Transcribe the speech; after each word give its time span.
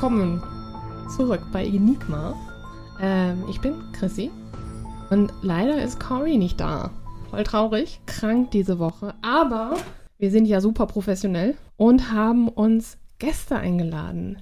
willkommen 0.00 0.42
zurück 1.14 1.42
bei 1.52 1.62
Enigma. 1.62 2.34
Ähm, 3.02 3.44
ich 3.50 3.60
bin 3.60 3.74
Chrissy 3.92 4.30
und 5.10 5.30
leider 5.42 5.84
ist 5.84 6.00
Cory 6.00 6.38
nicht 6.38 6.58
da. 6.58 6.90
Voll 7.28 7.44
traurig, 7.44 8.00
krank 8.06 8.50
diese 8.50 8.78
Woche. 8.78 9.12
Aber 9.20 9.76
wir 10.16 10.30
sind 10.30 10.46
ja 10.46 10.62
super 10.62 10.86
professionell 10.86 11.54
und 11.76 12.12
haben 12.12 12.48
uns 12.48 12.96
Gäste 13.18 13.56
eingeladen, 13.56 14.38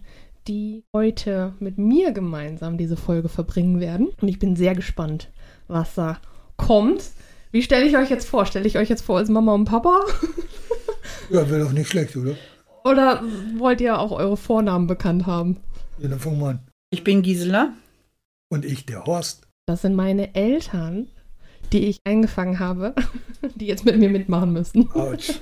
die 0.47 0.85
heute 0.95 1.55
mit 1.59 1.77
mir 1.77 2.13
gemeinsam 2.13 2.79
diese 2.79 2.97
Folge 2.97 3.29
verbringen 3.29 3.81
werden. 3.81 4.11
Und 4.23 4.29
ich 4.29 4.39
bin 4.39 4.55
sehr 4.55 4.77
gespannt, 4.77 5.29
was 5.67 5.97
da 5.97 6.19
kommt. 6.57 7.03
Wie 7.51 7.65
stelle 7.65 7.85
ich 7.85 7.97
euch 7.97 8.11
jetzt 8.11 8.29
vor? 8.29 8.47
Stelle 8.47 8.69
ich 8.69 8.79
euch 8.79 8.89
jetzt 8.89 9.03
vor 9.03 9.19
als 9.19 9.29
Mama 9.29 9.55
und 9.55 9.65
Papa? 9.65 10.03
Ja, 11.31 11.51
wäre 11.51 11.65
doch 11.65 11.73
nicht 11.73 11.89
schlecht, 11.91 12.17
oder? 12.17 12.37
Oder 12.85 13.23
wollt 13.57 13.81
ihr 13.81 13.99
auch 13.99 14.13
eure 14.13 14.37
Vornamen 14.37 14.87
bekannt 14.87 15.27
haben? 15.27 15.59
Ja, 15.99 16.09
dann 16.09 16.19
fangen 16.19 16.41
wir 16.41 16.49
an. 16.49 16.61
Ich 16.91 17.05
bin 17.05 17.23
Gisela. 17.23 17.73
Und 18.51 18.65
ich, 18.65 18.87
der 18.87 19.05
Horst. 19.05 19.47
Das 19.67 19.83
sind 19.83 19.95
meine 19.95 20.35
Eltern, 20.35 21.09
die 21.73 21.87
ich 21.87 21.99
eingefangen 22.05 22.59
habe, 22.59 22.95
die 23.57 23.67
jetzt 23.67 23.85
mit 23.85 23.99
mir 23.99 24.09
mitmachen 24.09 24.53
müssen. 24.53 24.91
Autsch. 24.93 25.33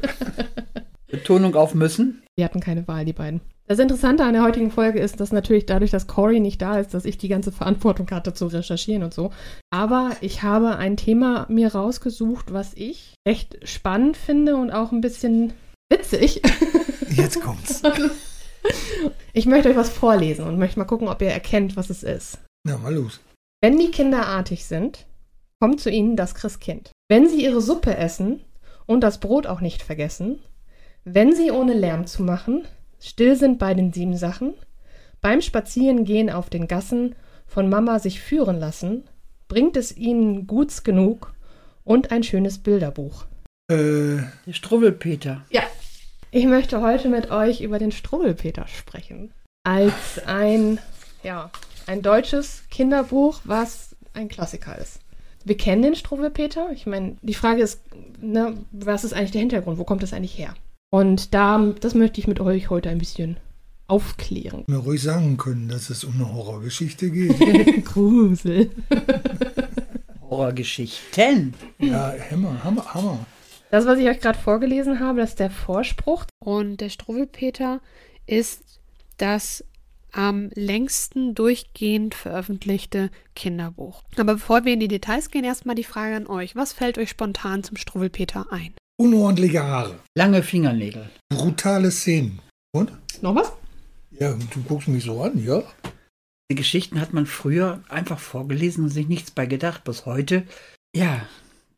Betonung 1.06 1.54
auf 1.54 1.74
müssen. 1.74 2.22
Die 2.36 2.44
hatten 2.44 2.60
keine 2.60 2.86
Wahl, 2.88 3.04
die 3.04 3.12
beiden. 3.12 3.40
Das 3.68 3.78
Interessante 3.80 4.24
an 4.24 4.32
der 4.32 4.44
heutigen 4.44 4.70
Folge 4.70 5.00
ist, 5.00 5.18
dass 5.18 5.32
natürlich 5.32 5.66
dadurch, 5.66 5.90
dass 5.90 6.06
Cory 6.06 6.38
nicht 6.38 6.62
da 6.62 6.78
ist, 6.78 6.94
dass 6.94 7.04
ich 7.04 7.18
die 7.18 7.28
ganze 7.28 7.50
Verantwortung 7.50 8.08
hatte 8.10 8.32
zu 8.32 8.46
recherchieren 8.46 9.02
und 9.02 9.12
so. 9.12 9.32
Aber 9.70 10.12
ich 10.20 10.42
habe 10.42 10.76
ein 10.76 10.96
Thema 10.96 11.46
mir 11.48 11.72
rausgesucht, 11.74 12.52
was 12.52 12.74
ich 12.74 13.14
recht 13.26 13.58
spannend 13.68 14.16
finde 14.16 14.56
und 14.56 14.70
auch 14.70 14.92
ein 14.92 15.00
bisschen 15.00 15.52
witzig. 15.90 16.42
Jetzt 17.16 17.40
kommt's. 17.40 17.82
Ich 19.32 19.46
möchte 19.46 19.68
euch 19.70 19.76
was 19.76 19.90
vorlesen 19.90 20.44
und 20.44 20.58
möchte 20.58 20.78
mal 20.78 20.84
gucken, 20.86 21.08
ob 21.08 21.22
ihr 21.22 21.28
erkennt, 21.30 21.76
was 21.76 21.90
es 21.90 22.02
ist. 22.02 22.38
Na, 22.64 22.76
mal 22.78 22.94
los. 22.94 23.20
Wenn 23.62 23.78
die 23.78 23.90
Kinder 23.90 24.26
artig 24.26 24.64
sind, 24.64 25.06
kommt 25.60 25.80
zu 25.80 25.90
ihnen 25.90 26.16
das 26.16 26.34
Christkind. 26.34 26.90
Wenn 27.08 27.28
sie 27.28 27.44
ihre 27.44 27.60
Suppe 27.60 27.96
essen 27.96 28.40
und 28.86 29.00
das 29.00 29.18
Brot 29.20 29.46
auch 29.46 29.60
nicht 29.60 29.82
vergessen, 29.82 30.40
wenn 31.04 31.34
sie 31.34 31.50
ohne 31.50 31.74
Lärm 31.74 32.06
zu 32.06 32.22
machen, 32.22 32.66
still 33.00 33.36
sind 33.36 33.58
bei 33.58 33.72
den 33.74 33.92
sieben 33.92 34.16
Sachen, 34.16 34.54
beim 35.20 35.40
Spazierengehen 35.40 36.30
auf 36.30 36.50
den 36.50 36.66
Gassen 36.68 37.14
von 37.46 37.68
Mama 37.68 37.98
sich 38.00 38.20
führen 38.20 38.58
lassen, 38.58 39.04
bringt 39.48 39.76
es 39.76 39.96
ihnen 39.96 40.46
Guts 40.46 40.82
genug 40.82 41.32
und 41.84 42.10
ein 42.10 42.24
schönes 42.24 42.58
Bilderbuch. 42.58 43.26
Äh, 43.70 44.16
Der 44.46 44.52
Struwwelpeter. 44.52 45.44
Ja. 45.50 45.62
Ich 46.36 46.44
möchte 46.44 46.82
heute 46.82 47.08
mit 47.08 47.30
euch 47.30 47.62
über 47.62 47.78
den 47.78 47.92
Struwwelpeter 47.92 48.68
sprechen. 48.68 49.32
Als 49.64 50.18
ein, 50.26 50.78
ja, 51.22 51.50
ein 51.86 52.02
deutsches 52.02 52.64
Kinderbuch, 52.70 53.40
was 53.44 53.96
ein 54.12 54.28
Klassiker 54.28 54.76
ist. 54.76 54.98
Wir 55.46 55.56
kennen 55.56 55.80
den 55.80 55.94
Struwwelpeter. 55.94 56.72
Ich 56.74 56.84
meine, 56.84 57.16
die 57.22 57.32
Frage 57.32 57.62
ist, 57.62 57.80
ne, 58.20 58.54
was 58.70 59.02
ist 59.02 59.14
eigentlich 59.14 59.30
der 59.30 59.40
Hintergrund? 59.40 59.78
Wo 59.78 59.84
kommt 59.84 60.02
das 60.02 60.12
eigentlich 60.12 60.36
her? 60.36 60.52
Und 60.90 61.32
da, 61.32 61.72
das 61.80 61.94
möchte 61.94 62.20
ich 62.20 62.26
mit 62.26 62.38
euch 62.38 62.68
heute 62.68 62.90
ein 62.90 62.98
bisschen 62.98 63.38
aufklären. 63.86 64.64
mir 64.66 64.76
ruhig 64.76 65.00
sagen 65.00 65.38
können, 65.38 65.68
dass 65.70 65.88
es 65.88 66.04
um 66.04 66.16
eine 66.16 66.34
Horrorgeschichte 66.34 67.10
geht. 67.10 67.84
Grusel. 67.86 68.72
Horrorgeschichten. 70.20 71.54
ja, 71.78 72.12
Hammer, 72.30 72.62
Hammer, 72.62 72.92
Hammer. 72.92 73.26
Das, 73.76 73.84
was 73.84 73.98
ich 73.98 74.08
euch 74.08 74.20
gerade 74.20 74.38
vorgelesen 74.38 75.00
habe, 75.00 75.20
das 75.20 75.32
ist 75.32 75.38
der 75.38 75.50
Vorspruch. 75.50 76.24
Und 76.42 76.80
der 76.80 76.88
Struwwelpeter 76.88 77.82
ist 78.24 78.80
das 79.18 79.66
am 80.12 80.48
längsten 80.54 81.34
durchgehend 81.34 82.14
veröffentlichte 82.14 83.10
Kinderbuch. 83.34 84.02
Aber 84.16 84.32
bevor 84.32 84.64
wir 84.64 84.72
in 84.72 84.80
die 84.80 84.88
Details 84.88 85.30
gehen, 85.30 85.44
erstmal 85.44 85.74
die 85.74 85.84
Frage 85.84 86.16
an 86.16 86.26
euch. 86.26 86.56
Was 86.56 86.72
fällt 86.72 86.96
euch 86.96 87.10
spontan 87.10 87.64
zum 87.64 87.76
Struwwelpeter 87.76 88.46
ein? 88.50 88.72
Unordentliche 88.98 89.62
Haare. 89.62 89.98
Lange 90.16 90.42
Fingernägel. 90.42 91.10
Brutale 91.28 91.90
Szenen. 91.90 92.40
Und? 92.72 92.92
Noch 93.20 93.34
was? 93.34 93.52
Ja, 94.18 94.32
du 94.54 94.62
guckst 94.62 94.88
mich 94.88 95.04
so 95.04 95.20
an, 95.20 95.44
ja? 95.44 95.62
Die 96.50 96.56
Geschichten 96.56 96.98
hat 96.98 97.12
man 97.12 97.26
früher 97.26 97.82
einfach 97.90 98.20
vorgelesen 98.20 98.84
und 98.84 98.90
sich 98.90 99.06
nichts 99.06 99.32
bei 99.32 99.44
gedacht. 99.44 99.84
Bis 99.84 100.06
heute, 100.06 100.46
ja, 100.94 101.26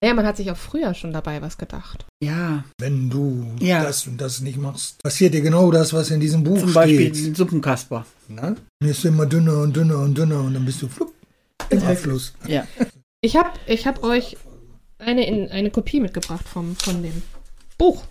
Ja, 0.04 0.14
man 0.14 0.24
hat 0.26 0.36
sich 0.36 0.50
auch 0.50 0.56
früher 0.56 0.94
schon 0.94 1.12
dabei 1.12 1.42
was 1.42 1.58
gedacht. 1.58 2.06
ja, 2.22 2.64
Wenn 2.78 3.10
du 3.10 3.46
Ja. 3.60 3.82
das 3.82 4.06
und 4.06 4.20
das 4.20 4.40
nicht 4.40 4.56
machst, 4.58 5.02
passiert 5.02 5.34
dir 5.34 5.40
genau 5.40 5.70
das, 5.72 5.92
was 5.92 6.10
in 6.10 6.20
diesem 6.20 6.44
Buch 6.44 6.58
zum 6.58 6.72
Beispiel 6.72 7.12
steht. 7.14 7.26
den 7.26 7.34
Suppenkasper. 7.34 8.06
Na? 8.28 8.54
Dann 8.80 8.88
ist 8.90 9.04
immer 9.04 9.26
dünner 9.26 9.58
und 9.62 9.74
dünner 9.74 9.98
und 9.98 10.16
dünner 10.16 10.40
und 10.40 10.54
dann 10.54 10.64
bist 10.64 10.82
du 10.82 10.88
flupp 10.88 11.12
im 11.70 11.82
Abfluss. 11.82 12.32
Ja. 12.46 12.66
Ich 13.20 13.36
habe 13.36 13.50
ich 13.66 13.86
hab 13.88 14.04
euch 14.04 14.36
eine, 14.98 15.26
in, 15.26 15.48
eine 15.50 15.70
Kopie 15.72 15.98
mitgebracht 16.00 16.48
vom, 16.48 16.76
von 16.76 17.02
dem 17.02 17.22
Buch. 17.76 18.04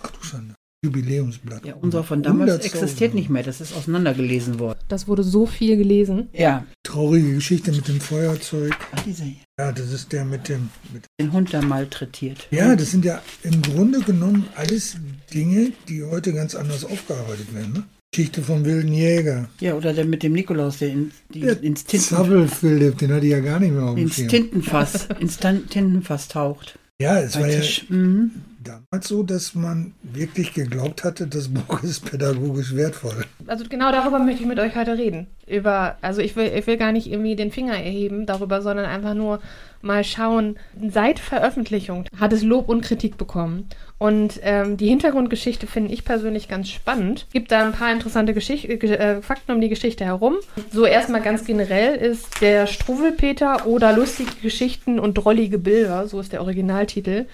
Ach 0.00 0.10
du 0.10 0.22
Schande. 0.24 0.54
Jubiläumsblatt. 0.84 1.64
Ja, 1.64 1.74
unser 1.80 2.02
von 2.02 2.22
damals 2.22 2.56
100.000. 2.60 2.64
existiert 2.64 3.14
nicht 3.14 3.30
mehr. 3.30 3.44
Das 3.44 3.60
ist 3.60 3.74
auseinandergelesen 3.74 4.58
worden. 4.58 4.80
Das 4.88 5.06
wurde 5.06 5.22
so 5.22 5.46
viel 5.46 5.76
gelesen. 5.76 6.28
Ja. 6.32 6.66
Traurige 6.82 7.34
Geschichte 7.34 7.70
mit 7.70 7.86
dem 7.86 8.00
Feuerzeug. 8.00 8.76
Ach, 8.92 9.02
dieser 9.04 9.24
hier. 9.24 9.36
Ja, 9.58 9.70
das 9.70 9.92
ist 9.92 10.12
der 10.12 10.24
mit 10.24 10.48
dem. 10.48 10.70
Mit 10.92 11.04
Den 11.20 11.32
Hund 11.32 11.54
da 11.54 11.62
malträtiert. 11.62 12.48
ja, 12.50 12.74
das 12.74 12.90
sind 12.90 13.04
ja 13.04 13.22
im 13.44 13.62
Grunde 13.62 14.00
genommen 14.00 14.46
alles 14.56 14.96
Dinge, 15.32 15.72
die 15.88 16.02
heute 16.02 16.32
ganz 16.32 16.56
anders 16.56 16.84
aufgearbeitet 16.84 17.54
werden. 17.54 17.72
Ne? 17.72 17.82
Geschichte 18.12 18.42
vom 18.42 18.64
wilden 18.64 18.92
Jäger. 18.92 19.48
Ja, 19.60 19.74
oder 19.74 19.94
der 19.94 20.04
mit 20.04 20.22
dem 20.22 20.32
Nikolaus, 20.32 20.78
der 20.78 20.88
in, 20.88 21.12
die, 21.32 21.40
Der 21.40 21.62
ins, 21.62 21.84
Tinten, 21.84 22.04
Zappel 22.06 22.48
Philipp, 22.48 22.98
den 22.98 23.12
hatte 23.12 23.24
ich 23.24 23.32
ja 23.32 23.40
gar 23.40 23.60
nicht 23.60 23.72
mehr 23.72 23.84
auf 23.84 23.94
dem 23.94 24.04
ins. 24.04 24.16
Tintenfass, 24.16 25.08
ins 25.20 25.38
Tintenfass 25.38 26.28
taucht. 26.28 26.78
Ja, 27.00 27.20
es 27.20 27.34
war 27.36 27.42
Bei 27.42 27.52
ja 27.54 27.60
Tisch. 27.60 27.86
Mhm. 27.88 28.32
Damals 28.62 29.08
so, 29.08 29.22
dass 29.22 29.54
man 29.54 29.94
wirklich 30.02 30.54
geglaubt 30.54 31.04
hatte, 31.04 31.26
das 31.26 31.48
Buch 31.54 31.82
ist 31.82 32.04
pädagogisch 32.04 32.74
wertvoll. 32.74 33.24
Also 33.46 33.64
genau 33.68 33.92
darüber 33.92 34.18
möchte 34.18 34.42
ich 34.42 34.48
mit 34.48 34.58
euch 34.58 34.74
heute 34.74 34.96
reden. 34.96 35.26
Über, 35.46 35.96
also 36.00 36.20
ich 36.20 36.36
will, 36.36 36.50
ich 36.54 36.66
will 36.66 36.76
gar 36.76 36.92
nicht 36.92 37.10
irgendwie 37.10 37.36
den 37.36 37.50
Finger 37.50 37.74
erheben 37.74 38.26
darüber, 38.26 38.62
sondern 38.62 38.86
einfach 38.86 39.14
nur 39.14 39.40
mal 39.82 40.04
schauen. 40.04 40.56
Seit 40.90 41.18
Veröffentlichung 41.18 42.06
hat 42.18 42.32
es 42.32 42.42
Lob 42.42 42.68
und 42.68 42.82
Kritik 42.82 43.16
bekommen. 43.16 43.68
Und 43.98 44.40
ähm, 44.42 44.76
die 44.76 44.88
Hintergrundgeschichte 44.88 45.68
finde 45.68 45.92
ich 45.92 46.04
persönlich 46.04 46.48
ganz 46.48 46.68
spannend. 46.68 47.26
Gibt 47.32 47.52
da 47.52 47.64
ein 47.64 47.70
paar 47.72 47.92
interessante 47.92 48.34
Geschicht 48.34 48.64
äh, 48.64 48.74
äh, 48.74 49.22
Fakten 49.22 49.52
um 49.52 49.60
die 49.60 49.68
Geschichte 49.68 50.04
herum. 50.04 50.36
So 50.72 50.84
erstmal 50.84 51.20
ganz 51.20 51.44
generell 51.44 51.94
ist 51.94 52.40
der 52.40 52.66
Struwwelpeter 52.66 53.66
oder 53.66 53.92
lustige 53.92 54.32
Geschichten 54.42 54.98
und 54.98 55.14
drollige 55.14 55.58
Bilder, 55.58 56.08
so 56.08 56.18
ist 56.18 56.32
der 56.32 56.40
Originaltitel, 56.40 57.26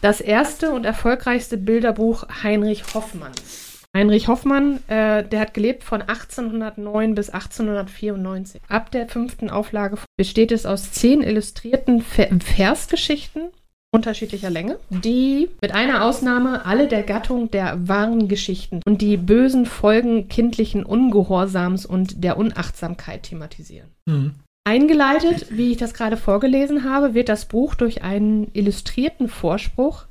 das 0.00 0.20
erste 0.20 0.72
und 0.72 0.84
erfolgreichste 0.84 1.58
Bilderbuch 1.58 2.24
Heinrich 2.42 2.82
Hoffmanns. 2.92 3.65
Heinrich 3.96 4.28
Hoffmann, 4.28 4.80
äh, 4.88 5.26
der 5.26 5.40
hat 5.40 5.54
gelebt 5.54 5.82
von 5.82 6.02
1809 6.02 7.14
bis 7.14 7.30
1894. 7.30 8.60
Ab 8.68 8.90
der 8.90 9.08
fünften 9.08 9.48
Auflage 9.48 9.96
besteht 10.18 10.52
es 10.52 10.66
aus 10.66 10.92
zehn 10.92 11.22
illustrierten 11.22 12.02
Ver 12.02 12.28
Versgeschichten 12.40 13.48
unterschiedlicher 13.94 14.50
Länge, 14.50 14.78
die 14.90 15.48
mit 15.62 15.72
einer 15.72 16.04
Ausnahme 16.04 16.66
alle 16.66 16.88
der 16.88 17.04
Gattung 17.04 17.50
der 17.50 17.88
wahren 17.88 18.28
Geschichten 18.28 18.82
und 18.84 19.00
die 19.00 19.16
bösen 19.16 19.64
Folgen 19.64 20.28
kindlichen 20.28 20.84
Ungehorsams 20.84 21.86
und 21.86 22.22
der 22.22 22.36
Unachtsamkeit 22.36 23.22
thematisieren. 23.22 23.88
Eingeleitet, 24.64 25.46
wie 25.56 25.70
ich 25.70 25.78
das 25.78 25.94
gerade 25.94 26.18
vorgelesen 26.18 26.84
habe, 26.84 27.14
wird 27.14 27.30
das 27.30 27.46
Buch 27.46 27.74
durch 27.74 28.02
einen 28.02 28.50
illustrierten 28.52 29.28
Vorspruch, 29.28 30.04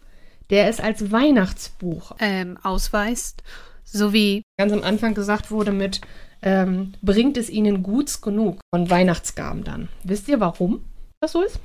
der 0.49 0.69
es 0.69 0.79
als 0.79 1.11
Weihnachtsbuch 1.11 2.15
Ähm, 2.19 2.57
ausweist, 2.63 3.43
sowie 3.85 4.43
ganz 4.57 4.73
am 4.73 4.83
Anfang 4.83 5.13
gesagt 5.13 5.51
wurde 5.51 5.71
mit 5.71 6.01
ähm, 6.41 6.93
bringt 7.01 7.37
es 7.37 7.49
ihnen 7.49 7.81
guts 7.81 8.21
genug 8.21 8.59
von 8.73 8.89
Weihnachtsgaben 8.89 9.63
dann. 9.63 9.89
Wisst 10.03 10.27
ihr, 10.27 10.39
warum 10.39 10.83
das 11.21 11.31
so 11.31 11.41
ist? 11.41 11.59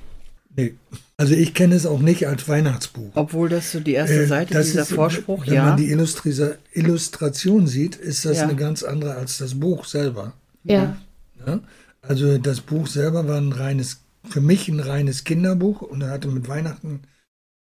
Nee. 0.57 0.75
Also 1.17 1.35
ich 1.35 1.55
kenne 1.55 1.75
es 1.75 1.87
auch 1.87 2.01
nicht 2.01 2.27
als 2.27 2.49
Weihnachtsbuch. 2.49 3.13
Obwohl 3.15 3.49
das 3.49 3.73
so 3.73 3.81
die 3.81 3.93
erste 3.93 4.23
Äh, 4.23 4.27
Seite, 4.27 4.55
das 4.55 4.67
dieser 4.67 4.83
ist, 4.83 4.93
Vorspruch, 4.93 5.47
Wenn 5.47 5.55
ja. 5.55 5.65
man 5.67 5.77
die 5.77 5.91
Illustri 5.91 6.35
Illustration 6.73 7.67
sieht, 7.67 7.97
ist 7.97 8.25
das 8.25 8.39
Ja. 8.39 8.45
eine 8.45 8.57
ganz 8.57 8.83
andere 8.83 9.15
als 9.17 9.39
das 9.39 9.59
Buch 9.59 9.85
selber. 9.85 10.33
Ja. 10.65 10.97
Ja? 11.47 11.61
Also 12.03 12.39
das 12.39 12.61
Buch 12.63 12.87
selber 12.87 13.29
war 13.29 13.39
ein 13.39 13.53
reines, 13.53 14.01
für 14.29 14.41
mich 14.41 14.69
ein 14.69 14.81
reines 14.81 15.25
Kinderbuch 15.25 15.83
und 15.83 16.01
er 16.03 16.11
hatte 16.11 16.29
mit 16.29 16.49
Weihnachten 16.49 17.03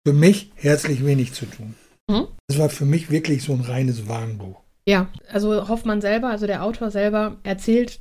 für 0.07 0.15
mich 0.15 0.51
herzlich 0.55 1.05
wenig 1.05 1.35
zu 1.35 1.47
tun. 1.47 1.75
Mhm. 2.09 2.29
Das 2.49 2.59
war 2.59 2.69
für 2.69 2.85
mich 2.85 3.11
wirklich 3.11 3.43
so 3.43 3.53
ein 3.53 3.61
reines 3.61 4.09
Warnbuch. 4.09 4.61
Ja, 4.87 5.09
also 5.31 5.69
Hoffmann 5.69 6.01
selber, 6.01 6.29
also 6.29 6.47
der 6.47 6.65
Autor 6.65 6.91
selber, 6.91 7.39
erzählt 7.45 8.01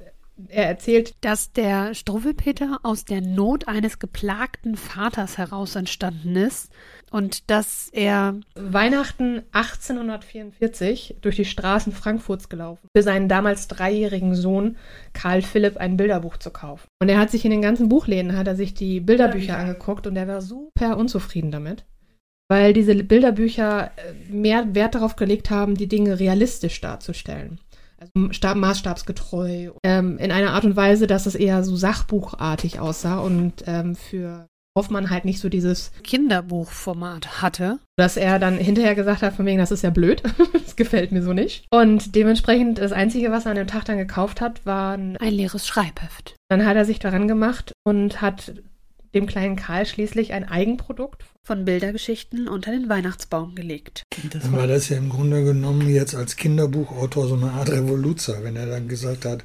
er 0.49 0.67
erzählt, 0.67 1.13
dass 1.21 1.51
der 1.51 1.93
Struwwelpeter 1.93 2.79
aus 2.83 3.05
der 3.05 3.21
Not 3.21 3.67
eines 3.67 3.99
geplagten 3.99 4.75
Vaters 4.75 5.37
heraus 5.37 5.75
entstanden 5.75 6.35
ist 6.35 6.71
und 7.11 7.49
dass 7.49 7.89
er 7.91 8.39
Weihnachten 8.55 9.43
1844 9.51 11.17
durch 11.21 11.35
die 11.35 11.45
Straßen 11.45 11.91
Frankfurts 11.91 12.49
gelaufen, 12.49 12.87
für 12.95 13.03
seinen 13.03 13.27
damals 13.27 13.67
dreijährigen 13.67 14.35
Sohn 14.35 14.77
Karl 15.13 15.41
Philipp 15.41 15.77
ein 15.77 15.97
Bilderbuch 15.97 16.37
zu 16.37 16.51
kaufen. 16.51 16.87
Und 17.01 17.09
er 17.09 17.19
hat 17.19 17.31
sich 17.31 17.45
in 17.45 17.51
den 17.51 17.61
ganzen 17.61 17.89
Buchläden, 17.89 18.37
hat 18.37 18.47
er 18.47 18.55
sich 18.55 18.73
die 18.73 18.99
Bilderbücher 18.99 19.57
angeguckt 19.57 20.07
und 20.07 20.15
er 20.15 20.27
war 20.27 20.41
super 20.41 20.97
unzufrieden 20.97 21.51
damit. 21.51 21.85
Weil 22.51 22.73
diese 22.73 22.93
Bilderbücher 22.95 23.91
äh, 23.95 24.31
mehr 24.31 24.75
Wert 24.75 24.95
darauf 24.95 25.15
gelegt 25.15 25.49
haben, 25.49 25.75
die 25.75 25.87
Dinge 25.87 26.19
realistisch 26.19 26.81
darzustellen. 26.81 27.59
Also 27.97 28.33
stab- 28.33 28.57
maßstabsgetreu, 28.57 29.69
ähm, 29.83 30.17
in 30.17 30.31
einer 30.31 30.51
Art 30.51 30.65
und 30.65 30.75
Weise, 30.75 31.07
dass 31.07 31.25
es 31.27 31.35
eher 31.35 31.63
so 31.63 31.75
sachbuchartig 31.75 32.79
aussah 32.79 33.19
und 33.19 33.63
ähm, 33.67 33.95
für 33.95 34.47
Hoffmann 34.77 35.09
halt 35.09 35.25
nicht 35.25 35.39
so 35.39 35.49
dieses 35.49 35.91
Kinderbuchformat 36.03 37.41
hatte. 37.41 37.79
dass 37.97 38.17
er 38.17 38.39
dann 38.39 38.57
hinterher 38.57 38.95
gesagt 38.95 39.21
hat, 39.21 39.33
von 39.35 39.45
wegen, 39.45 39.59
das 39.59 39.71
ist 39.71 39.83
ja 39.83 39.89
blöd, 39.91 40.23
das 40.53 40.75
gefällt 40.75 41.11
mir 41.11 41.21
so 41.21 41.33
nicht. 41.33 41.65
Und 41.71 42.15
dementsprechend 42.15 42.79
das 42.79 42.91
Einzige, 42.91 43.31
was 43.31 43.45
er 43.45 43.51
an 43.51 43.57
dem 43.57 43.67
Tag 43.67 43.85
dann 43.85 43.97
gekauft 43.97 44.41
hat, 44.41 44.65
waren, 44.65 45.17
Ein 45.17 45.33
leeres 45.33 45.67
Schreibheft. 45.67 46.35
dann 46.49 46.65
hat 46.65 46.75
er 46.75 46.85
sich 46.85 46.99
daran 46.99 47.27
gemacht 47.27 47.73
und 47.83 48.21
hat 48.21 48.53
dem 49.13 49.25
kleinen 49.25 49.55
Karl 49.55 49.85
schließlich 49.85 50.33
ein 50.33 50.47
Eigenprodukt. 50.47 51.23
Von 51.43 51.65
Bildergeschichten 51.65 52.47
unter 52.47 52.71
den 52.71 52.87
Weihnachtsbaum 52.87 53.55
gelegt. 53.55 54.03
Das 54.31 54.43
Dann 54.43 54.53
war 54.53 54.67
das 54.67 54.89
ja 54.89 54.97
im 54.97 55.09
Grunde 55.09 55.43
genommen 55.43 55.89
jetzt 55.89 56.13
als 56.13 56.35
Kinderbuchautor 56.35 57.27
so 57.27 57.33
eine 57.33 57.51
Art 57.51 57.71
Revoluzer, 57.71 58.43
wenn 58.43 58.55
er 58.55 58.67
dann 58.67 58.87
gesagt 58.87 59.25
hat, 59.25 59.43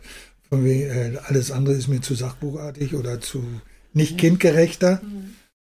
von 0.48 0.62
wegen, 0.62 0.90
äh, 0.90 1.18
alles 1.24 1.50
andere 1.50 1.74
ist 1.74 1.88
mir 1.88 2.02
zu 2.02 2.14
sachbuchartig 2.14 2.94
oder 2.94 3.20
zu 3.20 3.42
nicht 3.94 4.18
kindgerechter. 4.18 5.00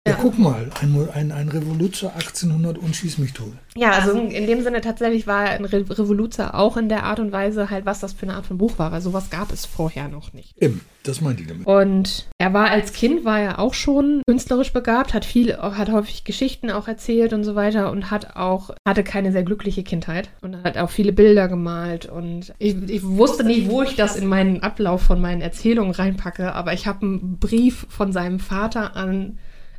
Ja, 0.05 0.15
Ja. 0.15 0.19
guck 0.21 0.37
mal, 0.37 0.69
ein, 0.81 1.09
ein, 1.13 1.31
ein 1.31 1.47
Revoluzer 1.47 2.13
1800 2.13 2.77
und 2.77 2.93
schieß 2.93 3.19
mich 3.19 3.31
tot. 3.31 3.53
Ja, 3.77 3.91
also 3.91 4.11
in 4.19 4.47
dem 4.47 4.61
Sinne 4.61 4.81
tatsächlich 4.81 5.27
war 5.27 5.45
er 5.45 5.51
ein 5.51 5.63
Re 5.63 5.85
Revoluzer 5.89 6.55
auch 6.55 6.75
in 6.75 6.89
der 6.89 7.03
Art 7.03 7.21
und 7.21 7.31
Weise 7.31 7.69
halt, 7.69 7.85
was 7.85 8.01
das 8.01 8.11
für 8.11 8.23
eine 8.23 8.33
Art 8.35 8.45
von 8.45 8.57
Buch 8.57 8.77
war, 8.77 8.91
weil 8.91 8.99
sowas 8.99 9.29
gab 9.29 9.53
es 9.53 9.65
vorher 9.65 10.09
noch 10.09 10.33
nicht. 10.33 10.61
Eben, 10.61 10.81
das 11.03 11.21
meinte 11.21 11.43
ich 11.43 11.47
damit. 11.47 11.65
Und 11.65 12.27
er 12.37 12.53
war 12.53 12.69
als 12.69 12.91
Kind, 12.91 13.23
war 13.23 13.39
er 13.39 13.59
auch 13.59 13.73
schon 13.73 14.21
künstlerisch 14.27 14.73
begabt, 14.73 15.13
hat 15.13 15.23
viel, 15.23 15.55
hat 15.55 15.89
häufig 15.89 16.25
Geschichten 16.25 16.69
auch 16.69 16.89
erzählt 16.89 17.31
und 17.31 17.45
so 17.45 17.55
weiter 17.55 17.89
und 17.89 18.11
hat 18.11 18.35
auch, 18.35 18.71
hatte 18.85 19.05
keine 19.05 19.31
sehr 19.31 19.43
glückliche 19.43 19.83
Kindheit 19.83 20.29
und 20.41 20.61
hat 20.65 20.77
auch 20.77 20.89
viele 20.89 21.13
Bilder 21.13 21.47
gemalt 21.47 22.07
und 22.07 22.53
ich, 22.59 22.75
ich 22.89 23.03
wusste 23.03 23.45
nicht, 23.45 23.69
wo 23.69 23.81
ich 23.83 23.95
das 23.95 24.17
in 24.17 24.27
meinen 24.27 24.63
Ablauf 24.63 25.01
von 25.01 25.21
meinen 25.21 25.39
Erzählungen 25.41 25.93
reinpacke, 25.93 26.53
aber 26.53 26.73
ich 26.73 26.87
habe 26.87 27.05
einen 27.05 27.37
Brief 27.39 27.85
von 27.87 28.11
seinem 28.11 28.41
Vater 28.41 28.97
an 28.97 29.37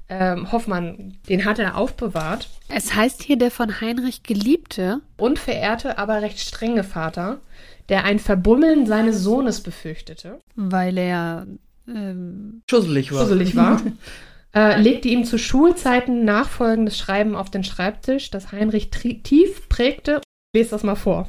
ähm, 0.08 0.52
Hoffmann, 0.52 1.16
den 1.28 1.44
hat 1.44 1.58
er 1.58 1.76
aufbewahrt 1.76 2.48
Es 2.68 2.94
heißt 2.94 3.22
hier 3.22 3.36
der 3.36 3.50
von 3.50 3.80
Heinrich 3.80 4.22
Geliebte. 4.22 5.00
und 5.16 5.38
verehrte, 5.38 5.98
aber 5.98 6.22
recht 6.22 6.38
strenge 6.40 6.84
Vater, 6.84 7.40
der 7.88 8.04
ein 8.04 8.18
Verbummeln 8.18 8.86
seines 8.86 9.20
Sohnes 9.22 9.62
befürchtete. 9.62 10.38
weil 10.56 10.98
er 10.98 11.46
ähm, 11.88 12.62
schusselig 12.68 13.12
war. 13.12 13.20
gruselig 13.20 13.56
war, 13.56 13.80
äh, 14.54 14.80
legte 14.80 15.08
ihm 15.08 15.24
zu 15.24 15.38
Schulzeiten 15.38 16.24
nachfolgendes 16.24 16.98
Schreiben 16.98 17.34
auf 17.34 17.50
den 17.50 17.64
Schreibtisch, 17.64 18.30
das 18.30 18.52
Heinrich 18.52 18.90
tief 18.90 19.68
prägte. 19.68 20.20
Ich 20.52 20.60
lese 20.60 20.70
das 20.70 20.82
mal 20.82 20.94
vor. 20.96 21.28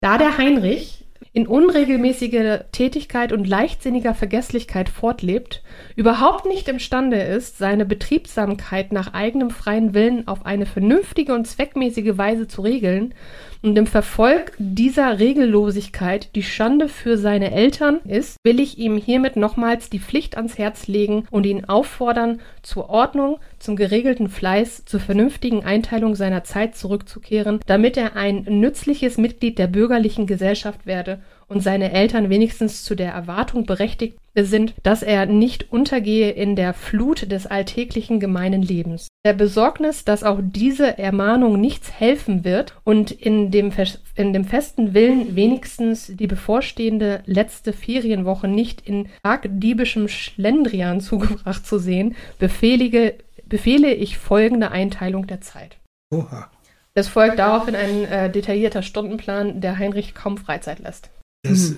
Da 0.00 0.18
der 0.18 0.38
Heinrich 0.38 0.97
in 1.38 1.46
unregelmäßiger 1.46 2.64
Tätigkeit 2.72 3.32
und 3.32 3.46
leichtsinniger 3.46 4.12
Vergesslichkeit 4.12 4.88
fortlebt, 4.88 5.62
überhaupt 5.94 6.46
nicht 6.46 6.66
imstande 6.66 7.20
ist, 7.20 7.58
seine 7.58 7.86
Betriebsamkeit 7.86 8.90
nach 8.90 9.14
eigenem 9.14 9.50
freien 9.50 9.94
Willen 9.94 10.26
auf 10.26 10.44
eine 10.44 10.66
vernünftige 10.66 11.34
und 11.34 11.46
zweckmäßige 11.46 12.18
Weise 12.18 12.48
zu 12.48 12.62
regeln 12.62 13.14
und 13.62 13.76
im 13.76 13.86
Verfolg 13.86 14.52
dieser 14.58 15.18
Regellosigkeit 15.18 16.34
die 16.34 16.42
Schande 16.42 16.88
für 16.88 17.18
seine 17.18 17.52
Eltern 17.52 18.00
ist, 18.06 18.36
will 18.44 18.60
ich 18.60 18.78
ihm 18.78 18.96
hiermit 18.96 19.36
nochmals 19.36 19.90
die 19.90 19.98
Pflicht 19.98 20.36
ans 20.36 20.58
Herz 20.58 20.86
legen 20.86 21.26
und 21.30 21.46
ihn 21.46 21.64
auffordern, 21.64 22.40
zur 22.62 22.90
Ordnung, 22.90 23.38
zum 23.58 23.76
geregelten 23.76 24.28
Fleiß, 24.28 24.84
zur 24.84 25.00
vernünftigen 25.00 25.64
Einteilung 25.64 26.14
seiner 26.14 26.44
Zeit 26.44 26.76
zurückzukehren, 26.76 27.60
damit 27.66 27.96
er 27.96 28.16
ein 28.16 28.44
nützliches 28.48 29.18
Mitglied 29.18 29.58
der 29.58 29.66
bürgerlichen 29.66 30.26
Gesellschaft 30.26 30.86
werde 30.86 31.20
und 31.48 31.62
seine 31.62 31.92
Eltern 31.92 32.30
wenigstens 32.30 32.84
zu 32.84 32.94
der 32.94 33.12
Erwartung 33.12 33.66
berechtigt 33.66 34.18
sind, 34.34 34.74
dass 34.82 35.02
er 35.02 35.26
nicht 35.26 35.72
untergehe 35.72 36.30
in 36.30 36.54
der 36.54 36.74
Flut 36.74 37.32
des 37.32 37.46
alltäglichen 37.46 38.20
gemeinen 38.20 38.62
Lebens. 38.62 39.08
Der 39.24 39.32
Besorgnis, 39.32 40.04
dass 40.04 40.22
auch 40.22 40.38
diese 40.42 40.98
Ermahnung 40.98 41.60
nichts 41.60 41.90
helfen 41.90 42.44
wird 42.44 42.74
und 42.84 43.10
in 43.10 43.50
dem, 43.50 43.72
in 44.14 44.32
dem 44.32 44.44
festen 44.44 44.94
Willen 44.94 45.34
wenigstens 45.34 46.12
die 46.14 46.26
bevorstehende 46.26 47.22
letzte 47.26 47.72
Ferienwoche 47.72 48.46
nicht 48.46 48.86
in 48.86 49.08
tagdiebischem 49.22 50.08
Schlendrian 50.08 51.00
zugebracht 51.00 51.66
zu 51.66 51.78
sehen, 51.78 52.14
befehlige, 52.38 53.14
befehle 53.46 53.92
ich 53.92 54.18
folgende 54.18 54.70
Einteilung 54.70 55.26
der 55.26 55.40
Zeit. 55.40 55.78
Oha. 56.10 56.50
Es 56.94 57.06
folgt 57.06 57.38
daraufhin 57.38 57.76
ein 57.76 58.04
äh, 58.04 58.30
detaillierter 58.30 58.82
Stundenplan, 58.82 59.60
der 59.60 59.78
Heinrich 59.78 60.14
kaum 60.14 60.36
Freizeit 60.36 60.80
lässt. 60.80 61.10
Das 61.48 61.74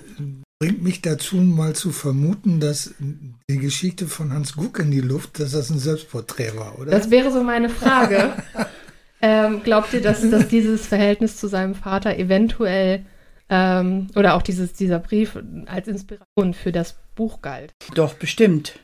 bringt 0.58 0.82
mich 0.82 1.00
dazu, 1.00 1.37
mal 1.37 1.75
zu 1.75 1.90
vermuten, 1.90 2.61
dass 2.61 2.94
die 2.99 3.58
Geschichte 3.58 4.06
von 4.06 4.32
Hans 4.32 4.55
Guck 4.55 4.78
in 4.78 4.90
die 4.90 5.00
Luft, 5.00 5.40
dass 5.40 5.52
das 5.52 5.70
ein 5.70 5.78
Selbstporträt 5.78 6.56
war, 6.56 6.78
oder? 6.78 6.90
Das 6.90 7.11
wäre 7.11 7.32
so 7.32 7.43
meine 7.43 7.70
Frage. 7.70 8.34
ähm, 9.22 9.62
glaubt 9.62 9.93
ihr, 9.94 10.02
dass, 10.02 10.28
dass 10.28 10.49
dieses 10.49 10.87
Verhältnis 10.87 11.37
zu 11.38 11.49
seinem 11.49 11.75
Vater 11.75 12.19
eventuell 12.19 13.06
ähm, 13.49 14.08
oder 14.14 14.34
auch 14.34 14.43
dieses, 14.43 14.75
dieser 14.75 14.99
Brief 14.99 15.38
als 15.67 15.88
Inspiration 15.88 16.55
für 16.55 16.73
das 16.73 16.99
Buch 17.14 17.40
galt? 17.40 17.73
Doch, 17.94 18.14
bestimmt. 18.14 18.78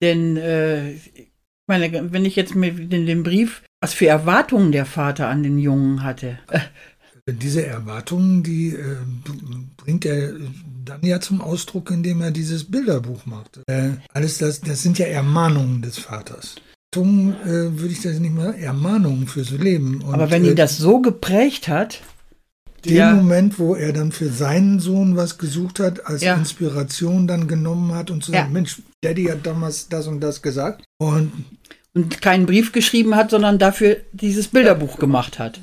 Denn, 0.00 0.36
äh, 0.36 0.92
ich 0.92 1.32
meine, 1.66 2.12
wenn 2.12 2.24
ich 2.24 2.36
jetzt 2.36 2.54
mir 2.54 2.72
den, 2.72 3.06
den 3.06 3.22
Brief, 3.24 3.62
was 3.80 3.94
für 3.94 4.06
Erwartungen 4.06 4.72
der 4.72 4.86
Vater 4.86 5.28
an 5.28 5.42
den 5.42 5.58
Jungen 5.58 6.02
hatte. 6.02 6.38
Äh, 7.26 7.32
Diese 7.34 7.64
Erwartungen, 7.66 8.42
die 8.42 8.68
äh, 8.70 8.96
bringt 9.76 10.04
er 10.04 10.32
dann 10.84 11.00
ja 11.02 11.20
zum 11.20 11.40
Ausdruck, 11.40 11.90
indem 11.90 12.22
er 12.22 12.30
dieses 12.30 12.64
Bilderbuch 12.64 13.26
macht. 13.26 13.60
Äh, 13.66 13.90
alles 14.12 14.38
das, 14.38 14.60
das 14.60 14.82
sind 14.82 14.98
ja 14.98 15.06
Ermahnungen 15.06 15.82
des 15.82 15.98
Vaters. 15.98 16.56
Erwartungen 16.94 17.34
äh, 17.42 17.78
würde 17.78 17.92
ich 17.92 18.00
das 18.02 18.18
nicht 18.20 18.34
mal 18.34 18.54
Ermahnungen 18.54 19.26
fürs 19.26 19.50
Leben. 19.50 20.00
Und, 20.02 20.14
aber 20.14 20.30
wenn 20.30 20.44
äh, 20.44 20.50
ihn 20.50 20.56
das 20.56 20.78
so 20.78 21.00
geprägt 21.00 21.68
hat, 21.68 22.00
den 22.84 22.96
Ja. 22.96 23.14
Moment, 23.14 23.58
wo 23.58 23.74
er 23.74 23.92
dann 23.92 24.12
für 24.12 24.28
seinen 24.30 24.78
Sohn 24.80 25.16
was 25.16 25.36
gesucht 25.38 25.80
hat, 25.80 26.06
als 26.06 26.22
Ja. 26.22 26.36
Inspiration 26.36 27.26
dann 27.26 27.48
genommen 27.48 27.92
hat 27.94 28.10
und 28.10 28.24
zu 28.24 28.32
Ja. 28.32 28.42
sagen, 28.42 28.52
Mensch, 28.52 28.80
Daddy 29.02 29.24
hat 29.24 29.44
damals 29.44 29.88
das 29.88 30.06
und 30.06 30.20
das 30.20 30.40
gesagt. 30.42 30.84
Und 30.98 31.32
und 31.94 32.20
keinen 32.20 32.44
Brief 32.46 32.72
geschrieben 32.72 33.16
hat, 33.16 33.30
sondern 33.30 33.58
dafür 33.58 33.96
dieses 34.12 34.48
Bilderbuch 34.48 34.98
gemacht 34.98 35.38
hat. 35.38 35.60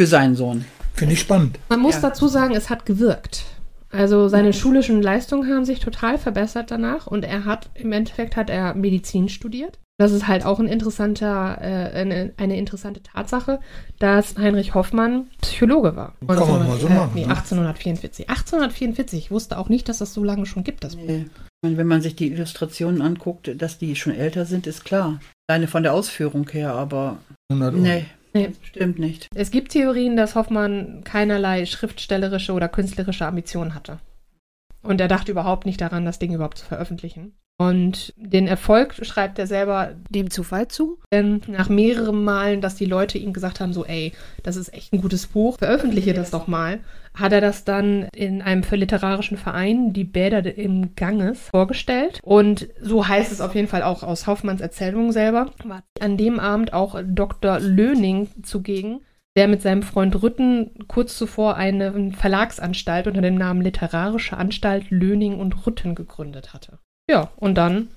Für 0.00 0.06
seinen 0.06 0.36
Sohn. 0.36 0.64
Finde 0.96 1.14
ich 1.14 1.20
spannend. 1.20 1.58
Man 1.68 1.80
muss 1.80 1.96
Ja. 1.96 2.00
dazu 2.02 2.28
sagen, 2.28 2.54
es 2.54 2.70
hat 2.70 2.86
gewirkt. 2.86 3.44
Also 3.90 4.28
seine 4.28 4.52
schulischen 4.52 5.00
Leistungen 5.00 5.48
haben 5.54 5.64
sich 5.64 5.78
total 5.80 6.18
verbessert 6.18 6.70
danach 6.70 7.06
und 7.06 7.24
er 7.24 7.44
hat, 7.44 7.70
im 7.74 7.92
Endeffekt 7.92 8.36
hat 8.36 8.50
er 8.50 8.74
Medizin 8.74 9.28
studiert. 9.28 9.78
Das 9.98 10.12
ist 10.12 10.28
halt 10.28 10.44
auch 10.44 10.58
ein 10.58 10.66
interessanter, 10.68 11.56
äh, 11.62 11.98
eine, 11.98 12.32
eine 12.36 12.58
interessante 12.58 13.02
Tatsache, 13.02 13.60
dass 13.98 14.36
Heinrich 14.36 14.74
Hoffmann 14.74 15.28
Psychologe 15.40 15.96
war. 15.96 16.12
Kann 16.26 16.36
man 16.36 16.68
mal 16.68 16.78
so 16.78 16.88
machen, 16.88 17.12
nee, 17.14 17.22
ne? 17.24 17.28
1844. 17.28 18.28
1844. 18.28 19.18
Ich 19.18 19.30
wusste 19.30 19.56
auch 19.56 19.70
nicht, 19.70 19.88
dass 19.88 19.98
das 19.98 20.12
so 20.12 20.22
lange 20.22 20.44
schon 20.44 20.64
gibt, 20.64 20.84
das 20.84 20.96
Buch. 20.96 21.06
Nee. 21.06 21.26
Wenn 21.62 21.86
man 21.86 22.02
sich 22.02 22.14
die 22.14 22.30
Illustrationen 22.30 23.00
anguckt, 23.00 23.50
dass 23.60 23.78
die 23.78 23.96
schon 23.96 24.14
älter 24.14 24.44
sind, 24.44 24.66
ist 24.66 24.84
klar. 24.84 25.18
Alleine 25.48 25.66
von 25.68 25.82
der 25.82 25.94
Ausführung 25.94 26.46
her, 26.50 26.74
aber 26.74 27.16
100 27.50 27.72
Euro. 27.72 27.82
nee, 27.82 28.04
Nee. 28.36 28.52
stimmt 28.62 28.98
nicht. 28.98 29.28
Es 29.34 29.50
gibt 29.50 29.72
Theorien, 29.72 30.16
dass 30.16 30.34
Hoffmann 30.34 31.02
keinerlei 31.04 31.66
schriftstellerische 31.66 32.52
oder 32.52 32.68
künstlerische 32.68 33.26
Ambitionen 33.26 33.74
hatte. 33.74 33.98
Und 34.86 35.00
er 35.00 35.08
dachte 35.08 35.32
überhaupt 35.32 35.66
nicht 35.66 35.80
daran, 35.80 36.04
das 36.04 36.18
Ding 36.18 36.32
überhaupt 36.32 36.58
zu 36.58 36.66
veröffentlichen. 36.66 37.34
Und 37.58 38.12
den 38.16 38.46
Erfolg 38.46 38.94
schreibt 39.02 39.38
er 39.38 39.46
selber 39.46 39.94
dem 40.10 40.30
Zufall 40.30 40.68
zu. 40.68 40.98
denn 41.10 41.40
nach 41.46 41.70
mehreren 41.70 42.22
Malen, 42.22 42.60
dass 42.60 42.74
die 42.74 42.84
Leute 42.84 43.16
ihm 43.16 43.32
gesagt 43.32 43.60
haben, 43.60 43.72
so 43.72 43.84
ey, 43.86 44.12
das 44.42 44.56
ist 44.56 44.74
echt 44.74 44.92
ein 44.92 45.00
gutes 45.00 45.26
Buch, 45.26 45.56
veröffentliche 45.58 46.12
das 46.12 46.30
doch 46.30 46.46
mal, 46.46 46.80
hat 47.14 47.32
er 47.32 47.40
das 47.40 47.64
dann 47.64 48.08
in 48.14 48.42
einem 48.42 48.62
für 48.62 48.76
literarischen 48.76 49.38
Verein, 49.38 49.94
die 49.94 50.04
Bäder 50.04 50.56
im 50.58 50.94
Ganges, 50.96 51.48
vorgestellt. 51.48 52.20
Und 52.22 52.68
so 52.82 53.08
heißt 53.08 53.32
es 53.32 53.40
auf 53.40 53.54
jeden 53.54 53.68
Fall 53.68 53.82
auch 53.82 54.02
aus 54.02 54.26
Hoffmanns 54.26 54.60
Erzählung 54.60 55.12
selber. 55.12 55.50
War 55.64 55.82
an 56.00 56.18
dem 56.18 56.38
Abend 56.38 56.74
auch 56.74 57.00
Dr. 57.02 57.58
Löning 57.58 58.28
zugegen, 58.42 59.00
der 59.36 59.48
mit 59.48 59.62
seinem 59.62 59.82
Freund 59.82 60.20
Rütten 60.22 60.70
kurz 60.88 61.16
zuvor 61.16 61.56
eine 61.56 62.12
Verlagsanstalt 62.12 63.06
unter 63.06 63.20
dem 63.20 63.36
Namen 63.36 63.60
Literarische 63.60 64.36
Anstalt 64.36 64.90
Löning 64.90 65.38
und 65.38 65.66
Rütten 65.66 65.94
gegründet 65.94 66.54
hatte. 66.54 66.78
Ja, 67.08 67.30
und 67.36 67.54
dann, 67.56 67.88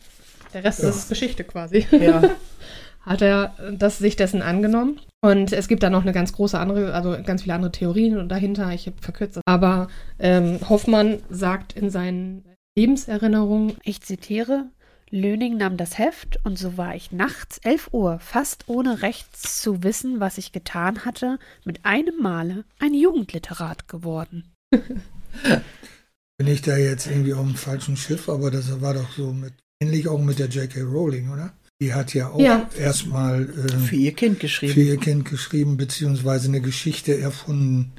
der 0.53 0.63
Rest 0.63 0.83
Ja. 0.83 0.89
ist 0.89 1.09
Geschichte 1.09 1.43
quasi. 1.43 1.87
Ja. 1.91 2.21
hat 3.01 3.21
er 3.21 3.55
das, 3.71 3.97
sich 3.97 4.17
dessen 4.17 4.41
angenommen. 4.41 4.99
Und 5.21 5.51
es 5.53 5.67
gibt 5.67 5.81
da 5.83 5.89
noch 5.89 6.03
eine 6.03 6.11
ganz 6.11 6.33
große 6.33 6.59
andere, 6.59 6.93
also 6.93 7.17
ganz 7.23 7.43
viele 7.43 7.55
andere 7.55 7.71
Theorien 7.71 8.29
dahinter. 8.29 8.71
Ich 8.73 8.85
habe 8.87 8.97
verkürzt 9.01 9.37
das. 9.37 9.43
Aber 9.45 9.87
ähm, 10.19 10.59
Hoffmann 10.69 11.19
sagt 11.29 11.73
in 11.73 11.89
seinen 11.89 12.43
Lebenserinnerungen, 12.77 13.77
Ich 13.83 14.01
zitiere, 14.01 14.65
Löning 15.11 15.57
nahm 15.57 15.77
das 15.77 15.97
Heft 15.97 16.39
und 16.45 16.57
so 16.59 16.77
war 16.77 16.95
ich 16.95 17.11
nachts 17.11 17.57
11 17.59 17.89
Uhr, 17.93 18.19
fast 18.19 18.65
ohne 18.67 19.01
rechts 19.01 19.61
zu 19.61 19.83
wissen, 19.83 20.19
was 20.19 20.37
ich 20.37 20.51
getan 20.51 21.03
hatte, 21.05 21.39
mit 21.65 21.83
einem 21.85 22.21
Male 22.21 22.63
ein 22.79 22.93
Jugendliterat 22.93 23.87
geworden. 23.87 24.43
Bin 24.71 26.47
ich 26.47 26.61
da 26.61 26.77
jetzt 26.77 27.07
irgendwie 27.07 27.33
auf 27.33 27.45
dem 27.45 27.55
falschen 27.55 27.97
Schiff, 27.97 28.29
aber 28.29 28.49
das 28.51 28.81
war 28.81 28.93
doch 28.93 29.11
so 29.11 29.33
mit, 29.33 29.53
ähnlich 29.81 30.07
auch 30.07 30.19
mit 30.21 30.39
der 30.39 30.47
J.K. 30.47 30.81
Rowling, 30.81 31.31
oder? 31.31 31.53
Die 31.81 31.93
hat 31.93 32.13
ja 32.13 32.29
auch 32.29 32.39
Ja. 32.39 32.69
erstmal 32.77 33.45
Für 33.47 33.95
äh, 33.95 33.99
ihr 33.99 34.13
Kind 34.13 34.35
für 34.37 34.41
geschrieben. 34.41 34.81
ihr 34.81 34.97
Kind 34.97 35.25
geschrieben, 35.25 35.77
beziehungsweise 35.77 36.47
eine 36.49 36.61
Geschichte 36.61 37.17
erfunden. 37.19 37.91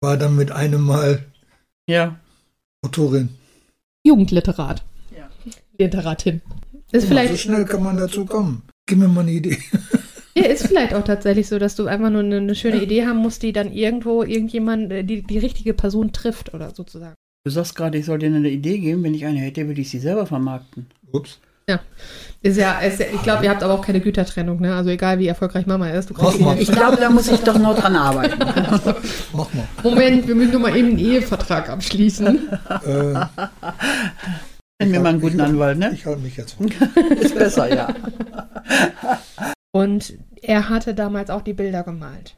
War 0.00 0.16
dann 0.16 0.36
mit 0.36 0.50
einem 0.52 0.82
Mal 0.82 1.24
Ja. 1.88 2.18
Autorin. 2.82 3.30
Jugendliterat. 4.04 4.84
Ja. 5.78 5.86
Literatin. 5.86 6.42
Ist 6.92 7.04
Ja, 7.04 7.08
vielleicht, 7.08 7.32
so 7.32 7.36
schnell 7.36 7.64
kann 7.64 7.82
man 7.82 7.96
dazu 7.96 8.24
kommen. 8.24 8.62
Gib 8.86 8.98
mir 8.98 9.08
mal 9.08 9.20
eine 9.20 9.32
Idee. 9.32 9.58
ja, 10.34 10.44
ist 10.44 10.66
vielleicht 10.66 10.94
auch 10.94 11.04
tatsächlich 11.04 11.48
so, 11.48 11.58
dass 11.58 11.76
du 11.76 11.86
einfach 11.86 12.10
nur 12.10 12.22
eine, 12.22 12.38
eine 12.38 12.54
schöne 12.54 12.82
Idee 12.82 13.06
haben 13.06 13.18
musst, 13.18 13.42
die 13.42 13.52
dann 13.52 13.72
irgendwo 13.72 14.22
irgendjemand, 14.22 14.90
äh, 14.90 15.04
die, 15.04 15.22
die 15.22 15.38
richtige 15.38 15.74
Person 15.74 16.12
trifft 16.12 16.54
oder 16.54 16.74
sozusagen. 16.74 17.14
Du 17.44 17.50
sagst 17.50 17.76
gerade, 17.76 17.98
ich 17.98 18.06
soll 18.06 18.18
dir 18.18 18.26
eine 18.26 18.48
Idee 18.48 18.78
geben. 18.78 19.04
Wenn 19.04 19.14
ich 19.14 19.24
eine 19.24 19.38
hätte, 19.38 19.66
würde 19.66 19.80
ich 19.80 19.90
sie 19.90 20.00
selber 20.00 20.26
vermarkten. 20.26 20.86
Ups. 21.12 21.38
Ist 22.40 22.56
ja, 22.56 22.78
ist 22.78 23.00
ja 23.00 23.06
ich 23.12 23.22
glaube, 23.22 23.44
ihr 23.44 23.50
habt 23.50 23.62
aber 23.62 23.74
auch 23.74 23.84
keine 23.84 24.00
Gütertrennung, 24.00 24.60
ne? 24.60 24.74
Also 24.74 24.90
egal 24.90 25.18
wie 25.18 25.26
erfolgreich 25.26 25.66
Mama 25.66 25.88
ist, 25.90 26.08
du 26.08 26.14
Mach 26.14 26.30
kriegst 26.30 26.40
mal. 26.40 26.58
Ich 26.58 26.70
glaube, 26.70 26.96
da 26.96 27.10
muss 27.10 27.28
ich 27.28 27.40
doch 27.40 27.58
noch 27.58 27.78
dran 27.78 27.96
arbeiten. 27.96 28.38
Mach 29.32 29.52
mal. 29.52 29.68
Moment, 29.82 30.26
wir 30.26 30.34
müssen 30.34 30.52
nur 30.52 30.60
mal 30.60 30.76
eben 30.76 30.90
einen 30.90 30.98
Ehevertrag 30.98 31.68
abschließen. 31.68 32.48
Äh, 32.86 33.14
Nenn 34.80 34.90
mir 34.92 35.00
mal 35.00 35.08
einen 35.10 35.20
guten 35.20 35.40
Anwalt, 35.40 35.78
ne? 35.78 35.90
ich 35.92 36.06
halte 36.06 36.20
mich 36.20 36.36
jetzt. 36.36 36.56
Ist 37.20 37.34
besser, 37.36 37.74
ja. 37.74 37.94
Und 39.72 40.14
er 40.42 40.68
hatte 40.68 40.94
damals 40.94 41.30
auch 41.30 41.42
die 41.42 41.52
Bilder 41.52 41.82
gemalt. 41.82 42.36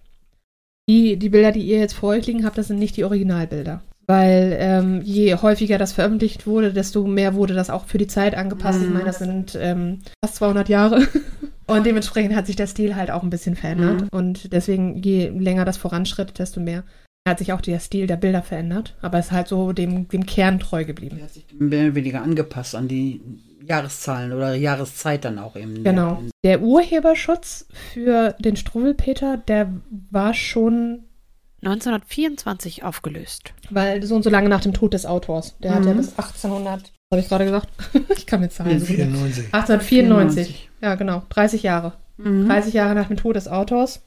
Die, 0.89 1.17
die 1.17 1.29
Bilder, 1.29 1.53
die 1.53 1.61
ihr 1.63 1.79
jetzt 1.79 1.93
vor 1.95 2.11
euch 2.11 2.27
liegen 2.27 2.45
habt, 2.45 2.59
das 2.59 2.69
sind 2.69 2.79
nicht 2.79 2.97
die 2.97 3.05
Originalbilder. 3.05 3.83
Weil 4.07 4.57
ähm, 4.59 5.03
je 5.05 5.37
häufiger 5.37 5.79
das 5.79 5.93
veröffentlicht 5.93 6.47
wurde, 6.47 6.73
desto 6.73 7.07
mehr 7.07 7.35
wurde 7.35 7.55
das 7.55 7.71
auch 7.71 7.85
für 7.85 7.99
die 7.99 8.09
Zeit 8.09 8.35
angepasst. 8.35 8.81
Ich 8.83 8.89
Mhm. 8.89 8.95
meine, 8.95 9.05
das 9.05 9.19
sind 9.19 9.57
ähm, 9.61 10.01
fast 10.25 10.37
200 10.37 10.69
Jahre. 10.69 11.07
Und 11.69 11.87
dementsprechend 11.87 12.35
hat 12.35 12.47
sich 12.47 12.57
der 12.57 12.67
Stil 12.67 12.97
halt 12.97 13.13
auch 13.13 13.23
ein 13.23 13.31
bisschen 13.31 13.55
verändert. 13.55 14.01
Mhm. 14.03 14.09
Und 14.11 14.53
deswegen, 14.53 14.97
je 15.01 15.29
länger 15.29 15.65
das 15.65 15.77
voranschritt, 15.77 16.39
desto 16.41 16.59
mehr 16.59 16.83
hat 17.31 17.39
sich 17.39 17.53
auch 17.53 17.61
der 17.61 17.81
Stil 17.81 18.07
der 18.07 18.17
Bilder 18.17 18.43
verändert. 18.43 18.97
Aber 19.01 19.19
es 19.19 19.27
ist 19.27 19.33
halt 19.33 19.49
so 19.49 19.73
dem, 19.73 20.09
dem 20.09 20.27
Kern 20.27 20.59
treu 20.61 20.85
geblieben. 20.85 21.17
Die 21.17 21.23
hat 21.23 21.31
sich 21.33 21.47
mehr 21.59 21.85
oder 21.87 21.95
weniger 21.95 22.23
angepasst 22.23 22.75
an 22.75 22.89
die 22.89 23.21
Jahreszahlen 23.67 24.33
oder 24.33 24.55
Jahreszeit 24.55 25.25
dann 25.25 25.39
auch 25.39 25.57
eben. 25.57 25.83
Genau. 25.85 26.23
Der 26.45 26.61
Urheberschutz 26.63 27.67
für 27.93 28.35
den 28.39 28.57
Struwwelpeter, 28.57 29.37
der 29.37 29.71
war 30.11 30.35
schon 30.35 31.05
1924 31.63 32.85
aufgelöst. 32.85 33.53
Weil 33.71 34.03
so 34.03 34.17
und 34.17 34.23
so 34.23 34.31
lange 34.31 34.49
nach 34.49 34.61
dem 34.63 34.73
Tod 34.73 34.95
des 34.95 35.07
Autors. 35.07 35.57
Der 35.63 35.75
hat 35.75 35.85
ja 35.85 35.93
Mhm. 35.93 35.99
bis 35.99 36.19
1800, 36.19 36.93
habe 37.13 37.21
ich 37.21 37.29
gerade 37.29 37.45
gesagt? 37.45 37.69
ich 38.17 38.27
kann 38.27 38.41
mit 38.41 38.53
Zahlen 38.53 38.79
so 38.81 38.87
gut. 38.87 38.97
94. 38.97 39.45
1894. 39.53 40.71
Ja, 40.83 40.95
genau. 40.95 41.23
30 41.29 41.63
Jahre. 41.63 41.93
Mhm. 42.17 42.49
30 42.49 42.75
Jahre 42.75 42.95
nach 42.95 43.09
dem 43.09 43.17
Tod 43.17 43.37
des 43.37 43.49
Autors 43.49 44.03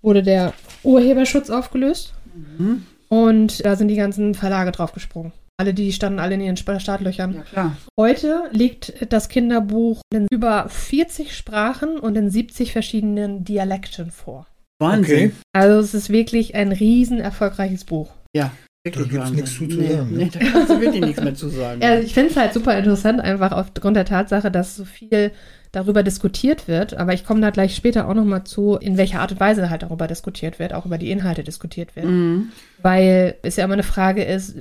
wurde 0.00 0.22
der 0.22 0.52
Urheberschutz 0.82 1.50
aufgelöst. 1.50 2.14
Mhm. 2.34 2.86
Und 3.08 3.64
da 3.64 3.76
sind 3.76 3.88
die 3.88 3.96
ganzen 3.96 4.34
Verlage 4.34 4.72
draufgesprungen. 4.72 5.32
Alle, 5.58 5.74
die 5.74 5.92
standen 5.92 6.18
alle 6.18 6.34
in 6.34 6.40
ihren 6.40 6.56
Startlöchern. 6.56 7.34
Ja, 7.34 7.40
klar. 7.42 7.76
Heute 7.98 8.44
liegt 8.52 9.12
das 9.12 9.28
Kinderbuch 9.28 10.00
in 10.12 10.26
über 10.30 10.68
40 10.68 11.36
Sprachen 11.36 11.98
und 11.98 12.16
in 12.16 12.30
70 12.30 12.72
verschiedenen 12.72 13.44
Dialekten 13.44 14.10
vor. 14.10 14.46
Wahnsinn. 14.80 15.28
Okay. 15.28 15.32
Also 15.52 15.78
es 15.80 15.94
ist 15.94 16.10
wirklich 16.10 16.54
ein 16.54 16.72
riesen 16.72 17.20
erfolgreiches 17.20 17.84
Buch. 17.84 18.10
Ja, 18.34 18.50
wirklich 18.84 19.08
Da 19.08 19.10
gibt's 19.10 19.18
Wahnsinn. 19.18 19.36
nichts 19.36 19.56
zu 19.56 19.68
zu 19.68 19.76
nee, 19.76 19.92
sagen, 19.92 20.10
ne? 20.10 20.16
Nee, 20.16 20.30
da 20.32 20.38
kannst 20.40 20.70
du 20.70 20.80
wirklich 20.80 21.04
nichts 21.04 21.22
mehr 21.22 21.34
zu 21.34 21.48
sagen. 21.48 21.80
Ja, 21.82 21.98
ich 22.00 22.14
finde 22.14 22.30
es 22.30 22.36
halt 22.36 22.54
super 22.54 22.76
interessant, 22.76 23.20
einfach 23.20 23.52
aufgrund 23.52 23.96
der 23.96 24.06
Tatsache, 24.06 24.50
dass 24.50 24.74
so 24.74 24.84
viel 24.84 25.32
darüber 25.72 26.02
diskutiert 26.02 26.68
wird. 26.68 26.94
Aber 26.94 27.14
ich 27.14 27.24
komme 27.24 27.40
da 27.40 27.50
gleich 27.50 27.74
später 27.74 28.08
auch 28.08 28.14
nochmal 28.14 28.44
zu, 28.44 28.76
in 28.76 28.96
welcher 28.96 29.20
Art 29.20 29.32
und 29.32 29.40
Weise 29.40 29.70
halt 29.70 29.82
darüber 29.82 30.06
diskutiert 30.06 30.58
wird, 30.58 30.74
auch 30.74 30.86
über 30.86 30.98
die 30.98 31.10
Inhalte 31.10 31.42
diskutiert 31.42 31.96
wird. 31.96 32.06
Mhm. 32.06 32.50
Weil 32.80 33.36
es 33.42 33.56
ja 33.56 33.64
immer 33.64 33.74
eine 33.74 33.82
Frage 33.82 34.22
ist, 34.22 34.56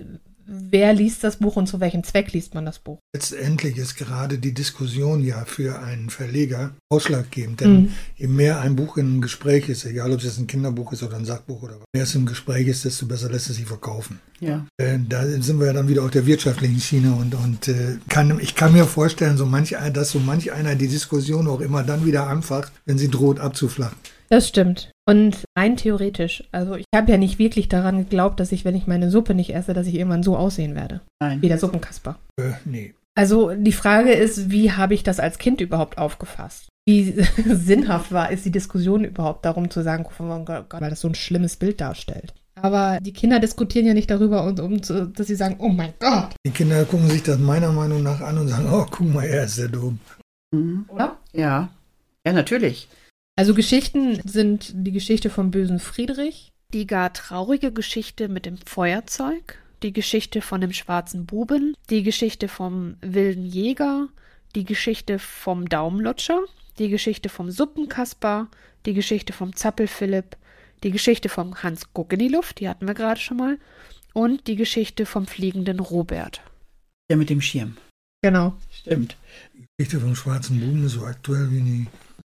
wer 0.53 0.93
liest 0.93 1.23
das 1.23 1.37
Buch 1.37 1.55
und 1.55 1.67
zu 1.67 1.79
welchem 1.79 2.03
Zweck 2.03 2.33
liest 2.33 2.53
man 2.53 2.65
das 2.65 2.79
Buch? 2.79 2.99
Letztendlich 3.15 3.77
ist 3.77 3.95
gerade 3.95 4.37
die 4.37 4.53
Diskussion 4.53 5.23
ja 5.23 5.45
für 5.45 5.79
einen 5.79 6.09
Verleger 6.09 6.71
ausschlaggebend. 6.89 7.61
Denn 7.61 7.73
Mhm. 7.73 7.89
je 8.17 8.27
mehr 8.27 8.59
ein 8.59 8.75
Buch 8.75 8.97
in 8.97 9.05
einem 9.07 9.21
Gespräch 9.21 9.69
ist, 9.69 9.85
egal 9.85 10.11
ob 10.11 10.19
es 10.19 10.25
jetzt 10.25 10.39
ein 10.39 10.47
Kinderbuch 10.47 10.91
ist 10.91 11.03
oder 11.03 11.15
ein 11.15 11.25
Sachbuch 11.25 11.63
oder 11.63 11.73
was, 11.75 11.85
je 11.93 11.99
mehr 11.99 12.03
es 12.03 12.15
im 12.15 12.25
Gespräch 12.25 12.67
ist, 12.67 12.83
desto 12.85 13.05
besser 13.05 13.29
lässt 13.29 13.49
es 13.49 13.55
sich 13.55 13.65
verkaufen. 13.65 14.19
Ja. 14.41 14.65
Äh, 14.77 14.99
Da 15.07 15.25
sind 15.25 15.59
wir 15.59 15.67
ja 15.67 15.73
dann 15.73 15.87
wieder 15.87 16.03
auf 16.03 16.11
der 16.11 16.25
wirtschaftlichen 16.25 16.79
Schiene 16.79 17.13
und, 17.13 17.33
und 17.35 17.67
äh, 17.69 17.97
kann, 18.09 18.37
ich 18.39 18.55
kann 18.55 18.73
mir 18.73 18.85
vorstellen, 18.85 19.37
so 19.37 19.45
manch, 19.45 19.75
dass 19.93 20.11
so 20.11 20.19
manch 20.19 20.51
einer 20.51 20.75
die 20.75 20.87
Diskussion 20.89 21.47
auch 21.47 21.61
immer 21.61 21.83
dann 21.83 22.05
wieder 22.05 22.27
anfacht, 22.27 22.71
wenn 22.85 22.97
sie 22.97 23.09
droht 23.09 23.39
abzuflachen. 23.39 23.97
Das 24.31 24.47
stimmt. 24.47 24.91
Und 25.05 25.43
rein 25.57 25.75
theoretisch, 25.75 26.45
also 26.53 26.75
ich 26.75 26.85
habe 26.95 27.11
ja 27.11 27.17
nicht 27.17 27.37
wirklich 27.37 27.67
daran 27.67 27.97
geglaubt, 27.97 28.39
dass 28.39 28.53
ich, 28.53 28.63
wenn 28.63 28.75
ich 28.75 28.87
meine 28.87 29.11
Suppe 29.11 29.35
nicht 29.35 29.53
esse, 29.53 29.73
dass 29.73 29.87
ich 29.87 29.95
irgendwann 29.95 30.23
so 30.23 30.37
aussehen 30.37 30.73
werde. 30.73 31.01
Nein. 31.19 31.41
Wie 31.41 31.49
der 31.49 31.57
Suppenkasper. 31.57 32.17
Äh, 32.37 32.53
nee. 32.63 32.93
Also 33.13 33.51
die 33.53 33.73
Frage 33.73 34.13
ist, 34.13 34.49
wie 34.49 34.71
habe 34.71 34.93
ich 34.93 35.03
das 35.03 35.19
als 35.19 35.37
Kind 35.37 35.59
überhaupt 35.59 35.97
aufgefasst? 35.97 36.69
Wie 36.85 37.11
sinnhaft 37.45 38.13
war, 38.13 38.31
ist 38.31 38.45
die 38.45 38.51
Diskussion 38.51 39.03
überhaupt 39.03 39.43
darum 39.43 39.69
zu 39.69 39.83
sagen, 39.83 40.05
oh 40.07 40.43
Gott, 40.45 40.69
Gott, 40.69 40.79
weil 40.79 40.89
das 40.89 41.01
so 41.01 41.09
ein 41.09 41.15
schlimmes 41.15 41.57
Bild 41.57 41.81
darstellt. 41.81 42.33
Aber 42.55 42.99
die 43.01 43.11
Kinder 43.11 43.41
diskutieren 43.41 43.85
ja 43.85 43.93
nicht 43.93 44.09
darüber, 44.09 44.45
um, 44.45 44.57
um 44.59 44.81
zu, 44.81 45.07
dass 45.07 45.27
sie 45.27 45.35
sagen, 45.35 45.57
oh 45.59 45.69
mein 45.69 45.93
Gott, 45.99 46.29
Die 46.45 46.51
Kinder 46.51 46.85
gucken 46.85 47.09
sich 47.09 47.23
das 47.23 47.37
meiner 47.37 47.73
Meinung 47.73 48.01
nach 48.01 48.21
an 48.21 48.37
und 48.37 48.47
sagen, 48.47 48.69
oh, 48.71 48.85
guck 48.89 49.13
mal, 49.13 49.25
er 49.25 49.43
ist 49.43 49.55
sehr 49.55 49.67
dumm. 49.67 49.99
Mhm. 50.51 50.85
oder? 50.87 51.17
Ja. 51.33 51.67
Ja, 52.25 52.31
natürlich. 52.31 52.87
Also 53.41 53.55
Geschichten 53.55 54.21
sind 54.23 54.71
die 54.71 54.91
Geschichte 54.91 55.31
vom 55.31 55.49
bösen 55.49 55.79
Friedrich. 55.79 56.51
Die 56.73 56.85
gar 56.85 57.11
traurige 57.11 57.71
Geschichte 57.71 58.27
mit 58.27 58.45
dem 58.45 58.59
Feuerzeug, 58.59 59.57
die 59.81 59.93
Geschichte 59.93 60.43
von 60.43 60.61
dem 60.61 60.73
schwarzen 60.73 61.25
Buben, 61.25 61.75
die 61.89 62.03
Geschichte 62.03 62.47
vom 62.47 62.97
wilden 63.01 63.43
Jäger, 63.43 64.09
die 64.53 64.63
Geschichte 64.63 65.17
vom 65.17 65.67
Daumenlutscher, 65.67 66.43
die 66.77 66.89
Geschichte 66.89 67.29
vom 67.29 67.49
Suppenkasper, 67.49 68.47
die 68.85 68.93
Geschichte 68.93 69.33
vom 69.33 69.55
Zappelphilipp, 69.55 70.37
die 70.83 70.91
Geschichte 70.91 71.27
vom 71.27 71.63
Hans 71.63 71.87
Guck 71.93 72.13
in 72.13 72.19
die 72.19 72.27
Luft, 72.27 72.59
die 72.59 72.69
hatten 72.69 72.85
wir 72.85 72.93
gerade 72.93 73.19
schon 73.19 73.37
mal, 73.37 73.57
und 74.13 74.45
die 74.45 74.55
Geschichte 74.55 75.07
vom 75.07 75.25
fliegenden 75.25 75.79
Robert. 75.79 76.43
Der 77.09 77.17
mit 77.17 77.31
dem 77.31 77.41
Schirm. 77.41 77.75
Genau. 78.21 78.53
Stimmt. 78.69 79.17
Die 79.55 79.65
Geschichte 79.79 79.99
vom 79.99 80.15
schwarzen 80.15 80.59
Buben 80.59 80.85
ist 80.85 80.91
so 80.91 81.05
aktuell 81.05 81.49
wie 81.49 81.61
nie. 81.61 81.87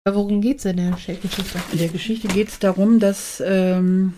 Worum 0.06 0.42
geht's 0.42 0.66
in 0.66 0.78
der 0.78 0.92
Geschichte? 0.92 1.30
In 1.72 1.78
der 1.78 1.88
Geschichte 1.88 2.28
geht 2.28 2.50
es 2.50 2.60
darum, 2.60 3.00
dass 3.00 3.42
ähm, 3.46 4.14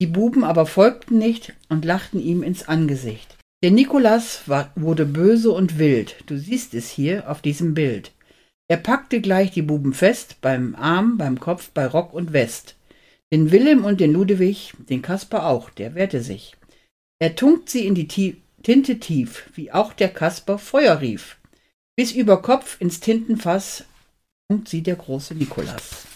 die 0.00 0.06
Buben 0.06 0.44
aber 0.44 0.66
folgten 0.66 1.18
nicht 1.18 1.54
und 1.70 1.84
lachten 1.86 2.20
ihm 2.20 2.42
ins 2.42 2.68
Angesicht. 2.68 3.38
Der 3.62 3.70
Nikolas 3.70 4.46
war, 4.46 4.70
wurde 4.74 5.06
böse 5.06 5.50
und 5.50 5.78
wild. 5.78 6.16
Du 6.26 6.36
siehst 6.36 6.74
es 6.74 6.90
hier 6.90 7.30
auf 7.30 7.40
diesem 7.40 7.72
Bild. 7.72 8.12
Er 8.68 8.76
packte 8.76 9.22
gleich 9.22 9.52
die 9.52 9.62
Buben 9.62 9.94
fest, 9.94 10.36
beim 10.42 10.74
Arm, 10.74 11.16
beim 11.16 11.40
Kopf, 11.40 11.70
bei 11.70 11.86
Rock 11.86 12.12
und 12.12 12.34
West. 12.34 12.76
Den 13.32 13.50
Willem 13.50 13.86
und 13.86 14.00
den 14.00 14.12
Ludewig, 14.12 14.74
den 14.90 15.00
Kasper 15.00 15.46
auch, 15.46 15.70
der 15.70 15.94
wehrte 15.94 16.20
sich. 16.20 16.54
Er 17.18 17.34
tunkt 17.34 17.70
sie 17.70 17.86
in 17.86 17.94
die 17.94 18.08
Tie 18.08 18.36
Tinte 18.62 18.98
tief, 18.98 19.50
wie 19.54 19.72
auch 19.72 19.92
der 19.92 20.08
Kasper 20.08 20.58
Feuer 20.58 21.00
rief. 21.00 21.36
Bis 21.96 22.12
über 22.12 22.40
Kopf 22.40 22.80
ins 22.80 23.00
Tintenfass 23.00 23.84
tunkt 24.50 24.68
sie 24.68 24.82
der 24.82 24.96
große 24.96 25.34
Nikolas. 25.34 26.06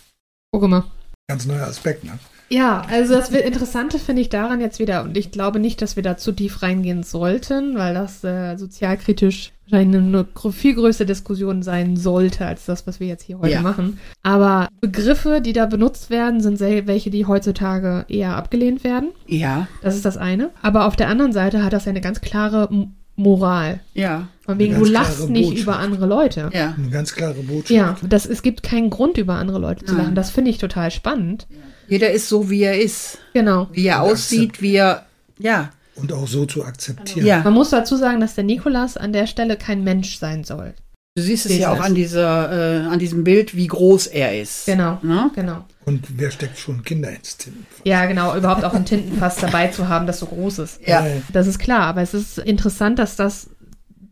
Guck 0.52 0.68
mal. 0.68 0.84
Ganz 1.30 1.46
neuer 1.46 1.66
Aspekt, 1.66 2.04
ne? 2.04 2.18
Ja, 2.50 2.80
also 2.88 3.14
das 3.14 3.28
Interessante 3.28 3.98
finde 3.98 4.22
ich 4.22 4.30
daran 4.30 4.62
jetzt 4.62 4.78
wieder, 4.78 5.02
und 5.02 5.14
ich 5.18 5.30
glaube 5.30 5.60
nicht, 5.60 5.82
dass 5.82 5.96
wir 5.96 6.02
da 6.02 6.16
zu 6.16 6.32
tief 6.32 6.62
reingehen 6.62 7.02
sollten, 7.02 7.76
weil 7.76 7.92
das 7.92 8.24
äh, 8.24 8.56
sozialkritisch 8.56 9.52
wahrscheinlich 9.68 9.98
eine, 10.02 10.26
eine 10.40 10.52
viel 10.52 10.74
größere 10.74 11.04
Diskussion 11.04 11.62
sein 11.62 11.98
sollte, 11.98 12.46
als 12.46 12.64
das, 12.64 12.86
was 12.86 13.00
wir 13.00 13.06
jetzt 13.06 13.24
hier 13.24 13.38
heute 13.38 13.52
Ja. 13.52 13.60
machen. 13.60 14.00
Aber 14.22 14.68
Begriffe, 14.80 15.42
die 15.42 15.52
da 15.52 15.66
benutzt 15.66 16.08
werden, 16.08 16.40
sind 16.40 16.58
welche, 16.60 17.10
die 17.10 17.26
heutzutage 17.26 18.06
eher 18.08 18.34
abgelehnt 18.36 18.82
werden. 18.82 19.10
Ja, 19.26 19.68
Das 19.82 19.94
ist 19.94 20.06
das 20.06 20.16
eine. 20.16 20.48
Aber 20.62 20.86
auf 20.86 20.96
der 20.96 21.08
anderen 21.08 21.34
Seite 21.34 21.62
hat 21.62 21.74
das 21.74 21.84
ja 21.84 21.90
eine 21.90 22.00
ganz 22.00 22.22
klare 22.22 22.70
Moral. 23.18 23.80
ja, 23.94 24.28
Von 24.46 24.58
wegen, 24.58 24.76
du 24.78 24.84
lachst 24.84 25.28
nicht 25.28 25.48
Botschaft. 25.48 25.62
über 25.64 25.78
andere 25.78 26.06
Leute. 26.06 26.50
ja. 26.54 26.74
Eine 26.78 26.88
ganz 26.90 27.12
klare 27.14 27.34
Botschaft. 27.42 27.70
Ja, 27.70 27.96
das, 28.08 28.24
es 28.26 28.42
gibt 28.42 28.62
keinen 28.62 28.90
Grund, 28.90 29.18
über 29.18 29.34
andere 29.34 29.58
Leute 29.58 29.84
zu 29.84 29.92
Nein. 29.94 30.02
lachen. 30.04 30.14
Das 30.14 30.30
finde 30.30 30.50
ich 30.50 30.58
total 30.58 30.90
spannend. 30.90 31.46
Jeder 31.88 32.10
ist 32.12 32.28
so, 32.28 32.48
wie 32.48 32.62
er 32.62 32.80
ist. 32.80 33.18
Genau. 33.34 33.68
Wie 33.72 33.80
er 33.82 33.96
Ja, 33.96 34.00
aussieht, 34.02 34.62
wie 34.62 34.76
er. 34.76 35.06
Ja, 35.38 35.70
Und 35.96 36.12
auch 36.12 36.28
so 36.28 36.46
zu 36.46 36.64
akzeptieren. 36.64 37.26
ja. 37.26 37.42
Man 37.42 37.54
muss 37.54 37.70
dazu 37.70 37.96
sagen, 37.96 38.20
dass 38.20 38.34
der 38.36 38.44
Nikolas 38.44 38.96
an 38.96 39.12
der 39.12 39.26
Stelle 39.26 39.56
kein 39.56 39.82
Mensch 39.84 40.18
sein 40.18 40.44
soll. 40.44 40.74
Du 41.18 41.24
siehst 41.24 41.46
es 41.46 41.58
ja 41.58 41.72
auch 41.72 41.80
an 41.80 41.96
dieser, 41.96 42.84
äh, 42.84 42.86
an 42.86 43.00
diesem 43.00 43.24
Bild, 43.24 43.56
wie 43.56 43.66
groß 43.66 44.06
er 44.06 44.40
ist. 44.40 44.66
Genau. 44.66 45.00
Ne? 45.02 45.32
Genau. 45.34 45.64
Und 45.84 46.06
wer 46.16 46.30
steckt 46.30 46.56
schon 46.60 46.84
Kinder 46.84 47.10
ins 47.10 47.36
Tinten? 47.38 47.66
Ja, 47.82 48.06
genau, 48.06 48.36
überhaupt 48.36 48.62
auch 48.64 48.72
ein 48.74 48.84
Tintenfass 48.84 49.34
dabei 49.36 49.66
zu 49.66 49.88
haben, 49.88 50.06
das 50.06 50.20
so 50.20 50.26
groß 50.26 50.60
ist. 50.60 50.80
Ja. 50.86 51.04
Das 51.32 51.48
ist 51.48 51.58
klar, 51.58 51.80
aber 51.80 52.02
es 52.02 52.14
ist 52.14 52.38
interessant, 52.38 53.00
dass 53.00 53.16
das 53.16 53.48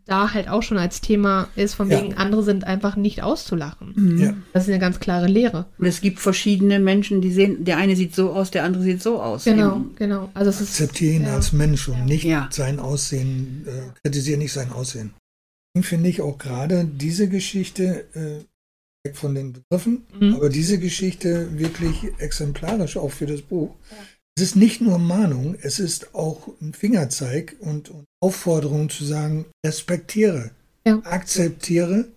da 0.05 0.33
halt 0.33 0.49
auch 0.49 0.63
schon 0.63 0.77
als 0.77 0.99
Thema 0.99 1.47
ist, 1.55 1.75
von 1.75 1.89
Ja. 1.89 2.01
wegen 2.01 2.15
andere 2.15 2.43
sind 2.43 2.65
einfach 2.65 2.97
nicht 2.97 3.23
auszulachen. 3.23 3.93
Mhm. 3.95 4.17
Ja. 4.21 4.33
Das 4.51 4.63
ist 4.63 4.69
eine 4.69 4.79
ganz 4.79 4.99
klare 4.99 5.27
Lehre. 5.27 5.65
Und 5.77 5.85
es 5.85 6.01
gibt 6.01 6.19
verschiedene 6.19 6.79
Menschen, 6.79 7.21
die 7.21 7.31
sehen, 7.31 7.63
der 7.63 7.77
eine 7.77 7.95
sieht 7.95 8.13
so 8.15 8.31
aus, 8.31 8.51
der 8.51 8.65
andere 8.65 8.83
sieht 8.83 9.01
so 9.01 9.21
aus. 9.21 9.45
Genau, 9.45 9.75
Eben. 9.77 9.95
genau. 9.97 10.29
Also 10.33 10.49
es 10.49 10.59
ist 10.59 10.69
akzeptiere 10.71 11.13
ihn 11.15 11.23
ja. 11.23 11.35
als 11.35 11.53
Mensch 11.53 11.87
und 11.87 12.03
nicht 12.05 12.25
Ja. 12.25 12.49
sein 12.51 12.79
Aussehen, 12.81 13.65
äh, 13.65 13.99
kritisiere 14.03 14.37
nicht 14.37 14.51
sein 14.51 14.71
Aussehen. 14.73 15.11
Finde 15.81 16.09
ich 16.09 16.21
auch 16.21 16.37
gerade 16.37 16.85
diese 16.85 17.27
Geschichte, 17.29 18.05
äh, 18.13 19.13
von 19.13 19.35
den 19.35 19.53
Begriffen, 19.53 20.05
Mhm. 20.19 20.35
aber 20.35 20.49
diese 20.49 20.79
Geschichte 20.79 21.57
wirklich 21.57 22.03
exemplarisch 22.17 22.97
auch 22.97 23.11
für 23.11 23.25
das 23.25 23.41
Buch. 23.41 23.73
Es 24.35 24.43
ist 24.43 24.55
nicht 24.57 24.81
nur 24.81 24.97
Mahnung, 24.99 25.55
es 25.61 25.79
ist 25.79 26.13
auch 26.13 26.49
ein 26.61 26.73
Fingerzeig 26.73 27.55
und, 27.61 27.89
und 27.89 28.05
Aufforderung 28.21 28.89
zu 28.89 29.05
sagen, 29.05 29.45
respektiere, 29.65 30.51
Ja. 30.85 30.99
akzeptiere 31.05 32.09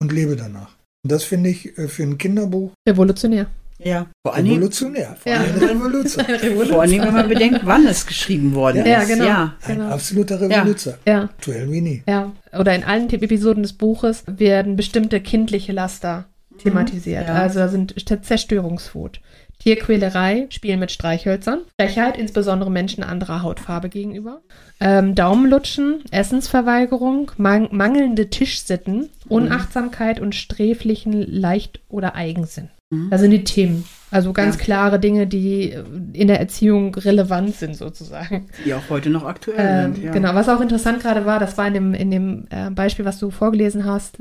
und 0.00 0.12
lebe 0.12 0.36
danach. 0.36 0.76
Und 1.02 1.10
das 1.12 1.24
finde 1.24 1.50
ich 1.50 1.76
äh, 1.78 1.88
für 1.88 2.04
ein 2.04 2.16
Kinderbuch 2.18 2.70
revolutionär. 2.88 3.50
Ja. 3.78 4.06
Vor 4.26 4.34
Dingen, 4.44 4.56
revolutionär. 4.56 5.16
Vor 5.22 5.32
Ja. 5.32 5.38
allem 5.38 5.54
eine 5.56 5.70
Revolution. 5.70 6.24
vor 6.68 6.80
allen 6.80 6.90
Dingen, 6.90 7.06
wenn 7.06 7.14
man 7.14 7.28
bedenkt, 7.28 7.60
wann 7.64 7.86
es 7.86 8.06
geschrieben 8.06 8.54
worden 8.54 8.84
Ja, 8.84 9.00
ist. 9.02 9.08
genau. 9.08 9.24
Ja. 9.24 9.54
Ein 9.66 9.76
Genau. 9.76 9.90
absoluter 9.90 10.40
Revoluzer. 10.40 10.98
Ja, 11.06 11.22
Aktuell 11.24 11.70
wie 11.70 11.80
nie. 11.80 12.02
ja. 12.06 12.32
Oder 12.58 12.74
in 12.74 12.84
allen 12.84 13.08
Episoden 13.10 13.62
des 13.62 13.72
Buches 13.74 14.24
werden 14.26 14.74
bestimmte 14.76 15.20
kindliche 15.20 15.72
Laster 15.72 16.24
thematisiert. 16.62 17.28
Ja. 17.28 17.34
Also 17.34 17.60
da 17.60 17.68
sind 17.68 17.94
St- 17.94 18.22
Zerstörungswut, 18.22 19.20
Tierquälerei, 19.60 20.46
Spielen 20.50 20.80
mit 20.80 20.90
Streichhölzern, 20.90 21.60
Frechheit, 21.80 22.16
insbesondere 22.16 22.70
Menschen 22.70 23.04
anderer 23.04 23.42
Hautfarbe 23.42 23.88
gegenüber, 23.88 24.40
ähm, 24.80 25.14
Daumenlutschen, 25.14 26.02
Essensverweigerung, 26.10 27.30
mang 27.36 27.68
mangelnde 27.70 28.30
Tischsitten, 28.30 29.08
Unachtsamkeit 29.28 30.20
und 30.20 30.34
sträflichen 30.34 31.12
Leicht- 31.30 31.80
oder 31.88 32.14
Eigensinn. 32.14 32.70
Mhm. 32.90 33.10
Das 33.10 33.20
sind 33.20 33.30
die 33.30 33.44
Themen. 33.44 33.84
Also 34.10 34.32
ganz 34.32 34.56
Ja. 34.56 34.62
klare 34.62 34.98
Dinge, 34.98 35.26
die 35.26 35.74
in 36.14 36.28
der 36.28 36.40
Erziehung 36.40 36.94
relevant 36.94 37.54
sind, 37.56 37.76
sozusagen. 37.76 38.46
Die 38.64 38.72
auch 38.72 38.88
heute 38.88 39.10
noch 39.10 39.24
aktuell 39.24 39.86
Ähm, 39.86 39.94
sind. 39.94 40.04
Ja. 40.04 40.12
Genau, 40.12 40.34
was 40.34 40.48
auch 40.48 40.60
interessant 40.62 41.00
gerade 41.00 41.26
war, 41.26 41.38
das 41.38 41.58
war 41.58 41.66
in 41.66 41.74
dem, 41.74 41.94
in 41.94 42.10
dem 42.10 42.46
äh, 42.50 42.70
Beispiel, 42.70 43.04
was 43.04 43.18
du 43.18 43.30
vorgelesen 43.30 43.84
hast, 43.84 44.16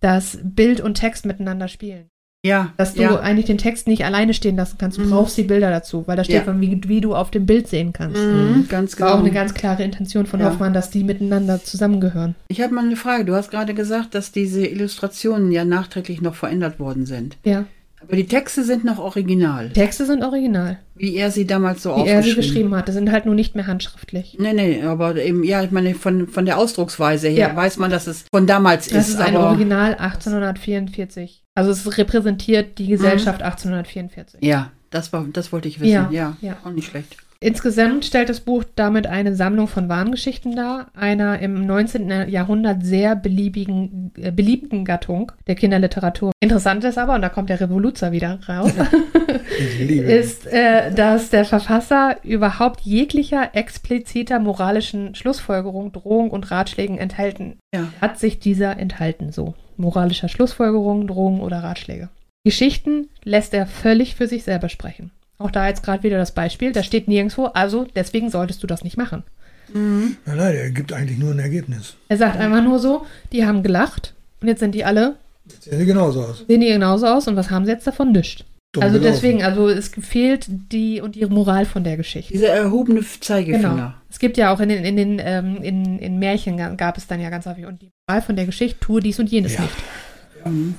dass 0.00 0.38
Bild 0.42 0.80
und 0.80 0.94
Text 0.94 1.26
miteinander 1.26 1.68
spielen. 1.68 2.06
Ja. 2.44 2.72
Dass 2.76 2.94
du 2.94 3.02
ja. 3.02 3.18
eigentlich 3.20 3.46
den 3.46 3.58
Text 3.58 3.88
nicht 3.88 4.04
alleine 4.04 4.32
stehen 4.32 4.56
lassen 4.56 4.76
kannst. 4.78 4.96
Du 4.98 5.02
Mhm. 5.02 5.10
brauchst 5.10 5.36
die 5.36 5.42
Bilder 5.42 5.68
dazu, 5.70 6.04
weil 6.06 6.16
da 6.16 6.22
steht, 6.24 6.36
Ja. 6.36 6.42
von 6.44 6.60
wie, 6.60 6.80
wie 6.86 7.00
du 7.02 7.14
auf 7.14 7.30
dem 7.30 7.44
Bild 7.44 7.66
sehen 7.66 7.92
kannst. 7.92 8.16
Mhm, 8.22 8.66
ganz 8.68 8.92
Das 8.92 9.00
war 9.00 9.08
genau. 9.08 9.18
auch 9.18 9.24
eine 9.24 9.34
ganz 9.34 9.52
klare 9.52 9.82
Intention 9.82 10.24
von 10.26 10.40
Ja. 10.40 10.46
Hoffmann, 10.46 10.72
dass 10.72 10.88
die 10.90 11.02
miteinander 11.04 11.62
zusammengehören. 11.62 12.36
Ich 12.48 12.60
habe 12.62 12.72
mal 12.72 12.84
eine 12.86 12.96
Frage. 12.96 13.24
Du 13.26 13.34
hast 13.34 13.50
gerade 13.50 13.74
gesagt, 13.74 14.14
dass 14.14 14.32
diese 14.32 14.64
Illustrationen 14.64 15.50
ja 15.50 15.64
nachträglich 15.64 16.20
noch 16.22 16.36
verändert 16.36 16.78
worden 16.78 17.04
sind. 17.04 17.36
Ja. 17.44 17.64
Aber 18.02 18.14
die 18.16 18.26
Texte 18.26 18.62
sind 18.62 18.84
noch 18.84 18.98
original, 18.98 19.70
Texte 19.70 20.06
sind 20.06 20.22
original, 20.22 20.78
wie 20.94 21.16
er 21.16 21.30
sie 21.30 21.46
damals 21.46 21.82
so 21.82 21.90
wie 21.96 22.00
er 22.00 22.22
sie 22.22 22.30
aufgeschrieben 22.30 22.36
geschrieben 22.42 22.74
hat. 22.76 22.88
Das 22.88 22.94
sind 22.94 23.10
halt 23.10 23.26
nur 23.26 23.34
nicht 23.34 23.54
mehr 23.56 23.66
handschriftlich. 23.66 24.36
Nee, 24.38 24.52
nee, 24.52 24.82
aber 24.82 25.16
eben, 25.16 25.42
ja, 25.42 25.62
ich 25.62 25.70
meine, 25.70 25.94
von, 25.94 26.28
von 26.28 26.44
der 26.46 26.58
Ausdrucksweise 26.58 27.28
her 27.28 27.48
Ja. 27.50 27.56
weiß 27.56 27.78
man, 27.78 27.90
dass 27.90 28.06
es 28.06 28.24
von 28.32 28.46
damals 28.46 28.88
Das 28.88 29.08
ist. 29.08 29.14
ist 29.14 29.20
ein 29.20 29.36
Original 29.36 29.94
1844. 29.94 31.42
Also 31.54 31.70
es 31.70 31.96
repräsentiert 31.98 32.78
die 32.78 32.86
Gesellschaft 32.88 33.42
1844. 33.42 34.40
Ja, 34.42 34.70
das, 34.90 35.12
war, 35.12 35.26
das 35.32 35.52
wollte 35.52 35.68
ich 35.68 35.80
wissen. 35.80 35.92
Ja, 35.92 36.08
Ja, 36.10 36.36
ja. 36.40 36.56
auch 36.64 36.70
nicht 36.72 36.88
schlecht. 36.88 37.16
Insgesamt 37.40 38.04
stellt 38.04 38.28
das 38.28 38.40
Buch 38.40 38.64
damit 38.74 39.06
eine 39.06 39.34
Sammlung 39.34 39.68
von 39.68 39.88
Wahngeschichten 39.88 40.56
dar, 40.56 40.88
einer 40.94 41.38
im 41.40 41.66
19. 41.66 42.28
Jahrhundert 42.28 42.84
sehr 42.84 43.14
beliebigen, 43.14 44.12
äh, 44.16 44.30
beliebten 44.30 44.84
Gattung 44.84 45.32
der 45.46 45.54
Kinderliteratur. 45.54 46.32
Interessant 46.40 46.84
ist 46.84 46.98
aber, 46.98 47.14
und 47.14 47.22
da 47.22 47.28
kommt 47.28 47.50
der 47.50 47.60
Revoluzer 47.60 48.12
wieder 48.12 48.38
raus, 48.48 48.72
ist, 49.88 50.46
äh, 50.46 50.92
dass 50.92 51.30
der 51.30 51.44
Verfasser 51.44 52.16
überhaupt 52.22 52.80
jeglicher 52.80 53.50
expliziter 53.54 54.38
moralischen 54.38 55.14
Schlussfolgerung, 55.14 55.92
Drohung 55.92 56.30
und 56.30 56.50
Ratschlägen 56.50 56.98
enthalten. 56.98 57.58
Ja. 57.74 57.92
Hat 58.00 58.18
sich 58.18 58.38
dieser 58.38 58.78
enthalten 58.78 59.30
so? 59.30 59.54
Moralischer 59.76 60.28
Schlussfolgerung, 60.28 61.06
Drohungen 61.06 61.42
oder 61.42 61.58
Ratschläge. 61.62 62.08
Geschichten 62.44 63.08
lässt 63.24 63.52
er 63.52 63.66
völlig 63.66 64.14
für 64.14 64.26
sich 64.26 64.44
selber 64.44 64.68
sprechen. 64.68 65.10
Auch 65.38 65.50
da 65.50 65.68
jetzt 65.68 65.82
gerade 65.82 66.02
wieder 66.02 66.18
das 66.18 66.32
Beispiel, 66.32 66.72
da 66.72 66.82
steht 66.82 67.08
nirgendwo, 67.08 67.46
also 67.46 67.86
deswegen 67.94 68.30
solltest 68.30 68.62
du 68.62 68.66
das 68.66 68.82
nicht 68.84 68.96
machen. 68.96 69.22
Mhm. 69.72 70.16
Nein, 70.24 70.36
nein, 70.36 70.54
er 70.54 70.70
gibt 70.70 70.92
eigentlich 70.92 71.18
nur 71.18 71.32
ein 71.32 71.38
Ergebnis. 71.38 71.96
Er 72.08 72.16
sagt 72.16 72.38
einfach 72.38 72.62
nur 72.62 72.78
so, 72.78 73.04
die 73.32 73.44
haben 73.44 73.62
gelacht 73.62 74.14
und 74.40 74.48
jetzt 74.48 74.60
sind 74.60 74.74
die 74.74 74.84
alle, 74.84 75.16
Jetzt 75.48 75.64
sehen 75.64 75.78
sie 75.78 75.86
genauso 75.86 76.22
aus. 76.24 76.44
sehen 76.48 76.60
die 76.60 76.68
genauso 76.68 77.06
aus 77.06 77.28
und 77.28 77.36
was 77.36 77.50
haben 77.50 77.64
sie 77.66 77.72
jetzt 77.72 77.86
davon? 77.86 78.12
Nischt. 78.12 78.44
Dumm 78.72 78.82
Also 78.82 78.98
gelaufen. 78.98 79.14
deswegen, 79.14 79.42
also 79.44 79.68
es 79.68 79.88
fehlt 79.88 80.46
die 80.48 81.00
und 81.00 81.14
die 81.14 81.24
Moral 81.26 81.66
von 81.66 81.84
der 81.84 81.96
Geschichte. 81.96 82.32
Dieser 82.32 82.48
erhobene 82.48 83.00
Zeigefinger. 83.20 83.68
Genau. 83.74 83.92
Es 84.10 84.18
gibt 84.18 84.36
ja 84.38 84.52
auch 84.54 84.60
in 84.60 84.68
den, 84.70 84.84
in 84.84 84.96
den 84.96 85.20
ähm, 85.22 85.56
in, 85.62 85.98
in 85.98 86.18
Märchen 86.18 86.56
ga- 86.56 86.74
gab 86.74 86.96
es 86.96 87.06
dann 87.06 87.20
ja 87.20 87.30
ganz 87.30 87.46
häufig 87.46 87.66
und 87.66 87.80
die 87.82 87.90
Moral 88.08 88.22
von 88.22 88.34
der 88.36 88.46
Geschichte, 88.46 88.80
tue 88.80 89.00
dies 89.00 89.18
und 89.20 89.30
jenes 89.30 89.54
Ja. 89.54 89.60
nicht. 89.62 89.74
Mhm. 90.46 90.74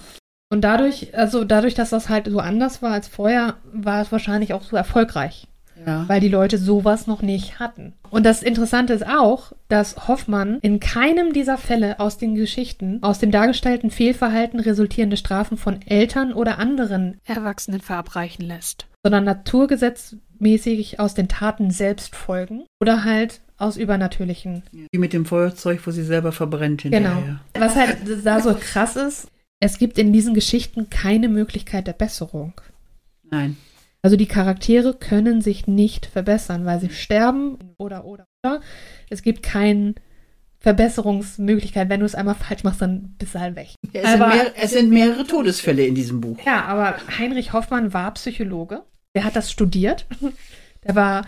Und 0.50 0.62
dadurch, 0.62 1.16
also 1.16 1.44
dadurch, 1.44 1.74
dass 1.74 1.90
das 1.90 2.10
halt 2.10 2.28
so 2.28 2.40
anders 2.40 2.82
war 2.82 2.92
als 2.92 3.08
vorher, 3.08 3.56
war 3.74 4.02
es 4.02 4.12
wahrscheinlich 4.12 4.54
auch 4.54 4.64
so 4.64 4.76
erfolgreich. 4.76 5.48
Ja. 5.86 6.06
weil 6.10 6.20
die 6.20 6.28
Leute 6.28 6.58
sowas 6.58 7.06
noch 7.06 7.22
nicht 7.22 7.60
hatten. 7.60 7.94
Und 8.10 8.26
das 8.26 8.42
Interessante 8.42 8.94
ist 8.94 9.06
auch, 9.08 9.52
dass 9.68 10.08
Hoffmann 10.08 10.58
in 10.64 10.80
keinem 10.80 11.34
dieser 11.34 11.60
Fälle 11.60 12.00
aus 12.00 12.18
den 12.18 12.34
Geschichten, 12.34 12.98
aus 13.04 13.20
dem 13.20 13.30
dargestellten 13.30 13.92
Fehlverhalten 13.92 14.60
resultierende 14.60 15.18
Strafen 15.18 15.56
von 15.56 15.84
Eltern 15.84 16.34
oder 16.34 16.58
anderen, 16.58 17.20
Erwachsenen 17.26 17.80
verabreichen 17.80 18.44
lässt. 18.44 18.88
sondern 19.04 19.24
naturgesetzmäßig 19.26 21.00
aus 21.00 21.14
den 21.14 21.28
Taten 21.28 21.72
selbst 21.72 22.16
folgen 22.16 22.64
oder 22.82 23.04
halt 23.04 23.42
aus 23.58 23.78
übernatürlichen. 23.78 24.64
Die 24.72 24.98
mit 24.98 25.14
dem 25.14 25.26
Feuerzeug, 25.26 25.82
wo 25.86 25.92
sie 25.92 26.04
selber 26.04 26.32
verbrennt 26.32 26.84
Genau. 26.84 26.96
hinterher. 26.96 27.40
Was 27.58 27.76
halt 27.76 27.98
da 28.24 28.40
so 28.42 28.56
krass 28.60 28.96
ist, 28.96 29.28
es 29.60 29.78
gibt 29.78 29.98
in 29.98 30.14
diesen 30.14 30.34
Geschichten 30.34 30.90
keine 30.90 31.30
Möglichkeit 31.30 31.88
der 31.88 31.94
Besserung. 31.94 32.54
Nein. 33.30 33.58
Also 34.02 34.16
die 34.16 34.28
Charaktere 34.28 34.94
können 34.94 35.42
sich 35.42 35.68
nicht 35.68 36.06
verbessern, 36.06 36.66
weil 36.66 36.80
sie 36.80 36.90
sterben 36.90 37.58
oder 37.78 38.06
oder 38.06 38.26
oder. 38.46 38.62
Es 39.10 39.22
gibt 39.24 39.44
keine 39.44 39.96
Verbesserungsmöglichkeit. 40.60 41.90
Wenn 41.90 42.00
du 42.02 42.06
es 42.06 42.16
einmal 42.16 42.36
falsch 42.36 42.64
machst, 42.64 42.82
dann 42.82 43.16
bist 43.18 43.36
du 43.36 43.40
halt 43.40 43.56
weg. 43.56 43.70
Es 43.94 44.10
sind, 44.12 44.22
Aber- 44.22 44.34
mehr, 44.34 44.52
es 44.62 44.72
sind 44.72 44.90
mehrere 44.90 45.26
Todesfälle 45.26 45.86
in 45.86 45.96
diesem 45.96 46.22
Buch. 46.22 46.38
Ja, 46.46 46.66
aber 46.66 46.96
Heinrich 47.18 47.54
Hoffmann 47.54 47.94
war 47.94 48.14
Psychologe. 48.14 48.84
Der 49.16 49.24
hat 49.24 49.36
das 49.36 49.52
studiert. 49.52 50.06
Der 50.84 50.96
war 50.96 51.26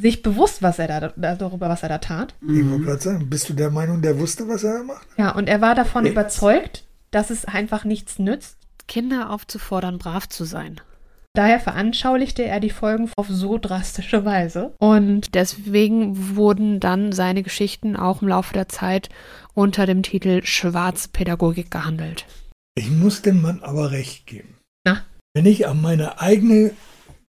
sich 0.00 0.22
bewusst, 0.22 0.62
was 0.62 0.78
er 0.78 0.86
da, 0.88 1.12
da 1.16 1.34
darüber, 1.34 1.68
was 1.68 1.82
er 1.82 1.88
da 1.88 1.98
tat. 1.98 2.34
Ich 2.40 2.68
wollte 2.70 2.84
gerade 2.84 3.00
sagen, 3.02 3.28
bist 3.28 3.48
du 3.48 3.52
der 3.52 3.70
Meinung, 3.70 4.00
der 4.00 4.18
wusste, 4.18 4.48
was 4.48 4.64
er 4.64 4.78
da 4.78 4.84
macht? 4.84 5.06
Ja, 5.18 5.32
und 5.32 5.48
er 5.48 5.60
war 5.60 5.74
davon 5.74 6.06
überzeugt, 6.06 6.84
dass 7.16 7.30
es 7.30 7.46
einfach 7.46 7.84
nichts 7.84 8.18
nützt. 8.18 8.58
Kinder 8.88 9.30
aufzufordern, 9.30 9.96
brav 9.96 10.28
zu 10.28 10.44
sein. 10.44 10.82
Daher 11.32 11.58
veranschaulichte 11.60 12.44
er 12.44 12.60
die 12.60 12.68
Folgen 12.68 13.10
auf 13.16 13.28
so 13.30 13.56
drastische 13.56 14.26
Weise. 14.26 14.74
Und 14.80 15.34
Deswegen 15.34 16.36
wurden 16.36 16.78
dann 16.78 17.12
seine 17.12 17.42
Geschichten 17.42 17.96
auch 17.96 18.20
im 18.20 18.28
Laufe 18.28 18.52
der 18.52 18.68
Zeit 18.68 19.08
unter 19.54 19.86
dem 19.86 20.02
Titel 20.02 20.44
Schwarze 20.44 21.08
Pädagogik 21.08 21.70
gehandelt. 21.70 22.26
Ich 22.74 22.90
muss 22.90 23.22
dem 23.22 23.40
Mann 23.40 23.62
aber 23.62 23.92
recht 23.92 24.26
geben. 24.26 24.54
Na? 24.84 25.02
Wenn 25.34 25.46
ich 25.46 25.66
an 25.66 25.80
meine 25.80 26.20
eigene 26.20 26.72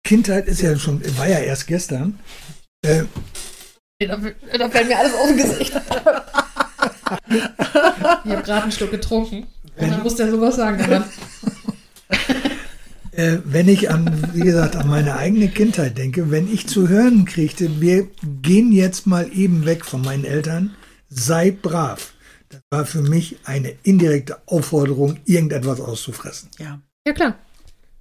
Kindheit, 0.04 0.48
ist 0.48 0.60
ja 0.60 0.76
schon, 0.78 1.00
war 1.16 1.28
ja 1.28 1.38
erst 1.38 1.66
gestern, 1.66 2.18
äh, 2.84 3.04
Da, 4.00 4.18
da 4.58 4.68
fällt 4.68 4.88
mir 4.88 4.98
alles 4.98 5.14
aus 5.14 5.28
dem 5.28 5.36
Gesicht. 5.38 5.72
ich 7.30 8.32
habe 8.32 8.42
gerade 8.42 8.62
einen 8.64 8.72
Schluck 8.72 8.90
getrunken. 8.90 9.46
Und 9.80 9.90
dann 9.90 10.02
musste 10.02 10.24
er 10.24 10.30
sowas 10.30 10.56
sagen. 10.56 11.04
Äh, 13.18 13.40
wenn 13.44 13.66
ich 13.68 13.90
an, 13.90 14.30
wie 14.32 14.42
gesagt, 14.42 14.76
an 14.76 14.86
meine 14.86 15.16
eigene 15.16 15.48
Kindheit 15.48 15.98
denke, 15.98 16.30
wenn 16.30 16.46
ich 16.54 16.68
zu 16.68 16.88
hören 16.88 17.24
kriegte, 17.24 17.80
wir 17.80 18.06
gehen 18.42 18.70
jetzt 18.70 19.08
mal 19.08 19.28
eben 19.32 19.66
weg 19.66 19.84
von 19.84 20.02
meinen 20.02 20.24
Eltern, 20.24 20.76
sei 21.08 21.50
brav. 21.50 22.12
Das 22.48 22.60
war 22.70 22.86
für 22.86 23.02
mich 23.02 23.38
eine 23.42 23.74
indirekte 23.82 24.38
Aufforderung, 24.46 25.18
irgendetwas 25.24 25.80
auszufressen. 25.80 26.48
Ja. 26.60 26.80
ja, 27.08 27.12
klar. 27.12 27.34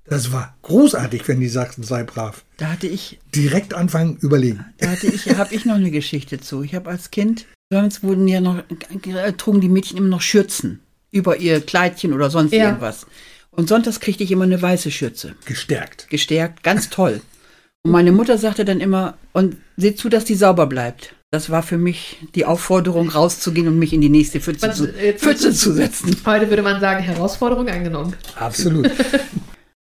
Das 0.06 0.32
war 0.32 0.56
großartig, 0.62 1.28
wenn 1.28 1.40
die 1.40 1.50
sagten, 1.50 1.82
sei 1.82 2.04
brav. 2.04 2.46
Da 2.58 2.74
hatte 2.74 2.86
ich, 2.86 3.20
Direkt 3.34 3.74
anfangen, 3.74 4.18
überlegen. 4.18 4.66
da 4.78 4.92
hatte 4.92 5.08
ich, 5.08 5.36
habe 5.36 5.52
ich 5.56 5.66
noch 5.66 5.76
eine 5.76 5.90
Geschichte 5.90 6.40
zu. 6.40 6.62
Ich 6.62 6.76
habe 6.76 6.92
als 6.92 7.10
Kind, 7.10 7.48
sonst 7.72 8.04
wurden 8.04 8.28
ja 8.28 8.40
noch, 8.40 8.60
äh, 8.60 9.34
trugen 9.34 9.62
die 9.62 9.70
Mädchen 9.70 9.98
immer 9.98 10.10
noch 10.10 10.22
Schürzen 10.22 10.80
über 11.12 11.38
ihr 11.38 11.62
Kleidchen 11.62 12.14
oder 12.14 12.30
sonst 12.30 12.54
Ja. 12.54 12.66
irgendwas. 12.66 13.06
Und 13.52 13.70
sonntags 13.70 14.00
kriegte 14.00 14.24
ich 14.24 14.32
immer 14.32 14.44
eine 14.44 14.62
weiße 14.62 14.92
Schürze. 14.92 15.36
Gestärkt. 15.46 16.10
Gestärkt, 16.10 16.64
ganz 16.64 16.90
toll. 16.90 17.22
Und 17.84 17.92
meine 17.92 18.12
Mutter 18.12 18.38
sagte 18.38 18.66
dann 18.66 18.80
immer, 18.82 19.18
und 19.34 19.58
seht 19.78 19.98
zu, 19.98 20.10
dass 20.10 20.26
die 20.26 20.36
sauber 20.36 20.68
bleibt. 20.68 21.16
Das 21.32 21.50
war 21.50 21.64
für 21.64 21.78
mich 21.78 22.18
die 22.36 22.46
Aufforderung, 22.46 23.10
rauszugehen 23.10 23.68
und 23.68 23.80
mich 23.80 23.94
in 23.94 24.02
die 24.02 24.10
nächste 24.10 24.40
Pfütze, 24.40 24.72
zu, 24.72 24.88
Pfütze 25.18 25.52
zu 25.54 25.74
setzen. 25.74 26.16
Heute 26.26 26.50
würde 26.50 26.62
man 26.62 26.80
sagen, 26.80 27.04
Herausforderung 27.04 27.68
angenommen. 27.70 28.14
Absolut. 28.36 28.90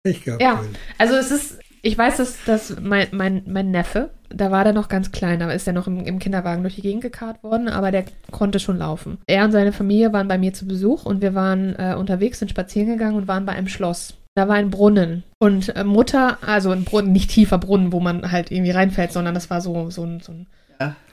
Ich 0.05 0.25
glaube, 0.25 0.43
Ja, 0.43 0.65
also 0.99 1.15
es 1.15 1.31
ist, 1.31 1.59
ich 1.83 1.99
weiß, 1.99 2.17
dass, 2.17 2.45
dass 2.45 2.81
mein, 2.81 3.09
mein, 3.11 3.43
mein 3.47 3.71
Neffe, 3.71 4.11
da 4.31 4.51
war 4.51 4.65
der 4.65 4.73
noch 4.73 4.89
ganz 4.89 5.13
klein, 5.13 5.41
da 5.41 5.51
ist 5.51 5.67
er 5.67 5.73
noch 5.73 5.87
im, 5.87 6.05
im 6.05 6.19
Kinderwagen 6.19 6.63
durch 6.63 6.77
die 6.77 6.83
Gegend 6.83 7.03
gekarrt 7.03 7.43
worden, 7.43 7.69
aber 7.69 7.91
der 7.91 8.05
konnte 8.31 8.61
schon 8.61 8.79
laufen. 8.79 9.19
Er 9.27 9.45
und 9.45 9.53
seine 9.53 9.73
Familie 9.73 10.13
waren 10.13 10.29
bei 10.29 10.39
mir 10.39 10.55
zu 10.55 10.67
Besuch 10.67 11.05
und 11.05 11.21
wir 11.21 11.35
waren 11.35 11.75
äh, 11.77 11.95
unterwegs, 11.99 12.39
sind 12.39 12.51
spazieren 12.51 12.89
gegangen 12.89 13.17
und 13.17 13.29
waren 13.29 13.45
bei 13.45 13.53
einem 13.53 13.69
Schloss. 13.69 14.15
Da 14.35 14.49
war 14.49 14.55
ein 14.55 14.71
Brunnen. 14.71 15.25
Und 15.39 15.77
äh, 15.77 15.85
Mutter, 15.85 16.39
also 16.41 16.71
ein 16.71 16.85
Brunnen, 16.85 17.13
nicht 17.13 17.31
tiefer 17.31 17.59
Brunnen, 17.59 17.93
wo 17.93 18.01
man 18.01 18.33
halt 18.33 18.51
irgendwie 18.51 18.71
reinfällt, 18.71 19.13
sondern 19.13 19.35
das 19.35 19.51
war 19.51 19.61
so, 19.61 19.91
so, 19.91 20.05
ein, 20.05 20.21
so 20.21 20.33
ein 20.33 20.47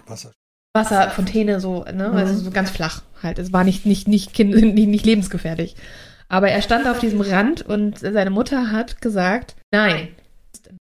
Wasser. 0.10 0.32
Wasserfontäne, 0.74 1.60
so, 1.60 1.84
ne? 1.84 2.12
Also 2.12 2.36
so 2.36 2.52
ganz 2.52 2.70
flach 2.70 3.02
halt. 3.24 3.40
Es 3.40 3.52
war 3.52 3.64
nicht, 3.64 3.86
nicht, 3.86 4.08
nicht, 4.08 4.34
kind, 4.34 4.56
nicht, 4.56 4.88
nicht 4.88 5.06
lebensgefährlich. 5.06 5.76
Aber 6.28 6.50
er 6.50 6.62
stand 6.62 6.88
auf 6.88 7.00
diesem 7.00 7.22
Rand 7.22 7.64
und 7.64 8.00
seine 8.00 8.30
Mutter 8.30 8.72
hat 8.72 9.02
gesagt, 9.02 9.56
nein. 9.72 10.10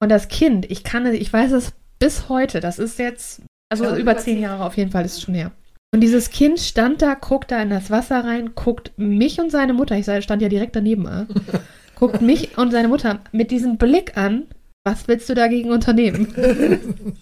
Und 0.01 0.11
das 0.11 0.29
Kind, 0.29 0.71
ich 0.71 0.85
kann 0.85 1.07
es, 1.07 1.15
ich 1.15 1.33
weiß 1.33 1.53
es 1.53 1.73
bis 1.99 2.29
heute, 2.29 2.61
das 2.61 2.79
ist 2.79 2.99
jetzt, 2.99 3.43
also 3.71 3.97
über 3.97 4.17
zehn 4.19 4.41
Jahre 4.41 4.65
auf 4.65 4.77
jeden 4.77 4.91
Fall 4.91 5.05
ist 5.05 5.17
es 5.17 5.23
schon 5.23 5.35
her. 5.35 5.53
Und 5.95 6.01
dieses 6.01 6.31
Kind 6.31 6.59
stand 6.61 7.01
da, 7.01 7.15
guckt 7.15 7.51
da 7.51 7.63
in 7.63 7.71
das 7.71 7.91
Wasser 7.91 8.25
rein, 8.25 8.51
guckt 8.55 8.93
mich 8.97 9.41
und 9.41 9.51
seine 9.51 9.73
Mutter, 9.73 9.97
ich 9.97 10.05
stand 10.23 10.43
ja 10.43 10.49
direkt 10.49 10.77
daneben, 10.77 11.07
äh, 11.07 11.25
guckt 11.95 12.21
mich 12.21 12.59
und 12.59 12.71
seine 12.71 12.89
Mutter 12.89 13.21
mit 13.33 13.51
diesem 13.51 13.79
Blick 13.79 14.17
an, 14.17 14.47
was 14.85 15.09
willst 15.09 15.29
du 15.29 15.35
dagegen 15.35 15.71
unternehmen? 15.71 16.35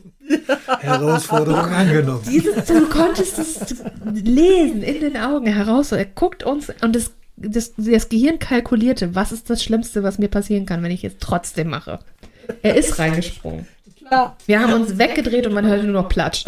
Herausforderung 0.81 1.67
angenommen. 1.67 2.23
Dieses, 2.29 2.65
du 2.65 2.89
konntest 2.89 3.39
es 3.39 3.85
lesen 4.05 4.83
in 4.83 5.01
den 5.01 5.17
Augen 5.17 5.47
heraus. 5.47 5.93
Er 5.93 6.07
guckt 6.07 6.45
uns 6.45 6.73
und 6.83 6.97
das, 6.97 7.13
das, 7.37 7.75
das 7.77 8.09
Gehirn 8.09 8.39
kalkulierte, 8.39 9.15
was 9.15 9.33
ist 9.33 9.51
das 9.51 9.63
Schlimmste, 9.63 10.03
was 10.03 10.19
mir 10.19 10.29
passieren 10.29 10.67
kann, 10.67 10.83
wenn 10.83 10.91
ich 10.91 11.05
es 11.05 11.19
trotzdem 11.21 11.69
mache. 11.69 12.01
Er 12.63 12.77
ist 12.77 12.99
reingesprungen. 12.99 13.67
Wir 14.47 14.61
haben 14.61 14.73
uns 14.75 14.99
weggedreht 14.99 15.47
und 15.47 15.55
man 15.55 15.67
hörte 15.67 15.85
nur 15.85 16.03
noch 16.03 16.09
Platsch. 16.09 16.45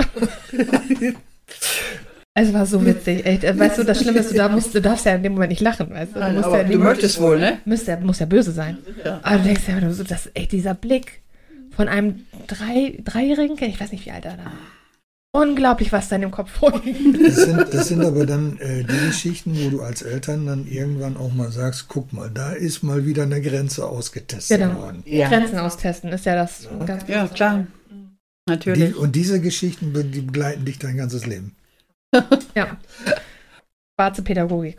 Es 2.39 2.53
war 2.53 2.67
so 2.67 2.85
witzig. 2.85 3.25
Echt. 3.25 3.59
Weißt 3.59 3.79
du, 3.79 3.83
das 3.83 3.99
Schlimme 3.99 4.19
ist, 4.19 4.31
du, 4.31 4.35
da 4.35 4.51
musst, 4.51 4.75
du 4.75 4.83
darfst 4.83 5.07
ja 5.07 5.15
in 5.15 5.23
dem 5.23 5.33
Moment 5.33 5.51
nicht 5.51 5.63
lachen. 5.63 5.91
Weißt 5.91 6.15
du, 6.15 6.21
du, 6.21 6.33
musst 6.33 6.53
ja 6.53 6.65
du 6.65 6.79
möchtest 6.79 7.19
wohl, 7.19 7.39
ne? 7.39 7.59
Müsste, 7.65 7.93
er 7.93 8.01
muss 8.01 8.19
ja 8.19 8.27
böse 8.27 8.53
sein. 8.53 8.77
Aber 9.23 9.39
du 9.39 9.45
denkst 9.45 9.63
ja, 9.69 9.81
das, 9.81 10.27
ey, 10.35 10.47
dieser 10.47 10.75
Blick 10.75 11.23
von 11.75 11.89
einem 11.89 12.27
drei, 12.47 12.99
Dreijährigen, 13.03 13.57
ich 13.59 13.81
weiß 13.81 13.91
nicht, 13.91 14.05
wie 14.05 14.11
alt 14.11 14.27
er 14.27 14.37
da 14.37 14.45
war. 14.45 14.53
Unglaublich, 15.37 15.92
was 15.92 16.09
da 16.09 16.16
in 16.16 16.22
dem 16.22 16.31
Kopf 16.31 16.51
vorging. 16.51 17.18
Das 17.22 17.37
sind, 17.37 17.75
das 17.75 17.88
sind 17.88 18.03
aber 18.05 18.25
dann 18.27 18.59
äh, 18.59 18.85
die 18.85 19.07
Geschichten, 19.07 19.57
wo 19.62 19.70
du 19.70 19.83
als 19.83 20.03
Eltern 20.03 20.46
dann 20.46 20.66
irgendwann 20.66 21.16
auch 21.16 21.33
mal 21.33 21.51
sagst, 21.53 21.87
guck 21.88 22.12
mal, 22.12 22.31
da 22.31 22.53
ist 22.53 22.83
mal 22.83 23.05
wieder 23.05 23.25
eine 23.25 23.40
Grenze 23.42 23.87
ausgetestet 23.87 24.59
Genau. 24.61 24.81
worden. 24.81 25.03
Ja. 25.07 25.29
Grenzen 25.29 25.59
austesten 25.59 26.11
ist 26.12 26.25
ja 26.27 26.35
das 26.37 26.68
ganz 26.87 27.05
Ja, 27.09 27.27
klar. 27.29 27.66
Die, 27.90 28.51
Natürlich. 28.51 28.96
und 28.96 29.16
diese 29.16 29.40
Geschichten, 29.40 29.92
die 30.12 30.20
begleiten 30.20 30.64
dich 30.64 30.79
dein 30.79 30.96
ganzes 30.96 31.27
Leben. 31.27 31.55
Ja. 32.55 32.77
Schwarze 33.99 34.22
Pädagogik. 34.22 34.79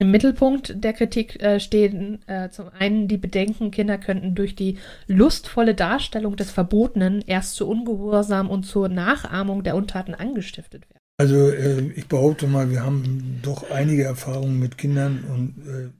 Im 0.00 0.10
Mittelpunkt 0.10 0.82
der 0.82 0.92
Kritik 0.92 1.40
äh, 1.40 1.60
stehen 1.60 2.26
äh, 2.26 2.50
zum 2.50 2.68
einen 2.68 3.06
die 3.06 3.16
Bedenken, 3.16 3.70
Kinder 3.70 3.96
könnten 3.96 4.34
durch 4.34 4.56
die 4.56 4.78
lustvolle 5.06 5.74
Darstellung 5.74 6.36
des 6.36 6.50
Verbotenen 6.50 7.22
erst 7.22 7.54
zu 7.54 7.68
Ungehorsam 7.68 8.50
und 8.50 8.64
zur 8.64 8.88
Nachahmung 8.88 9.62
der 9.62 9.76
Untaten 9.76 10.14
angestiftet 10.14 10.90
werden. 10.90 10.98
Also 11.16 11.48
äh, 11.48 11.92
ich 11.94 12.08
behaupte 12.08 12.48
mal, 12.48 12.70
wir 12.70 12.82
haben 12.82 13.38
doch 13.42 13.70
einige 13.70 14.02
Erfahrungen 14.02 14.58
mit 14.58 14.78
Kindern 14.78 15.24
und 15.32 15.66
äh, 15.68 15.90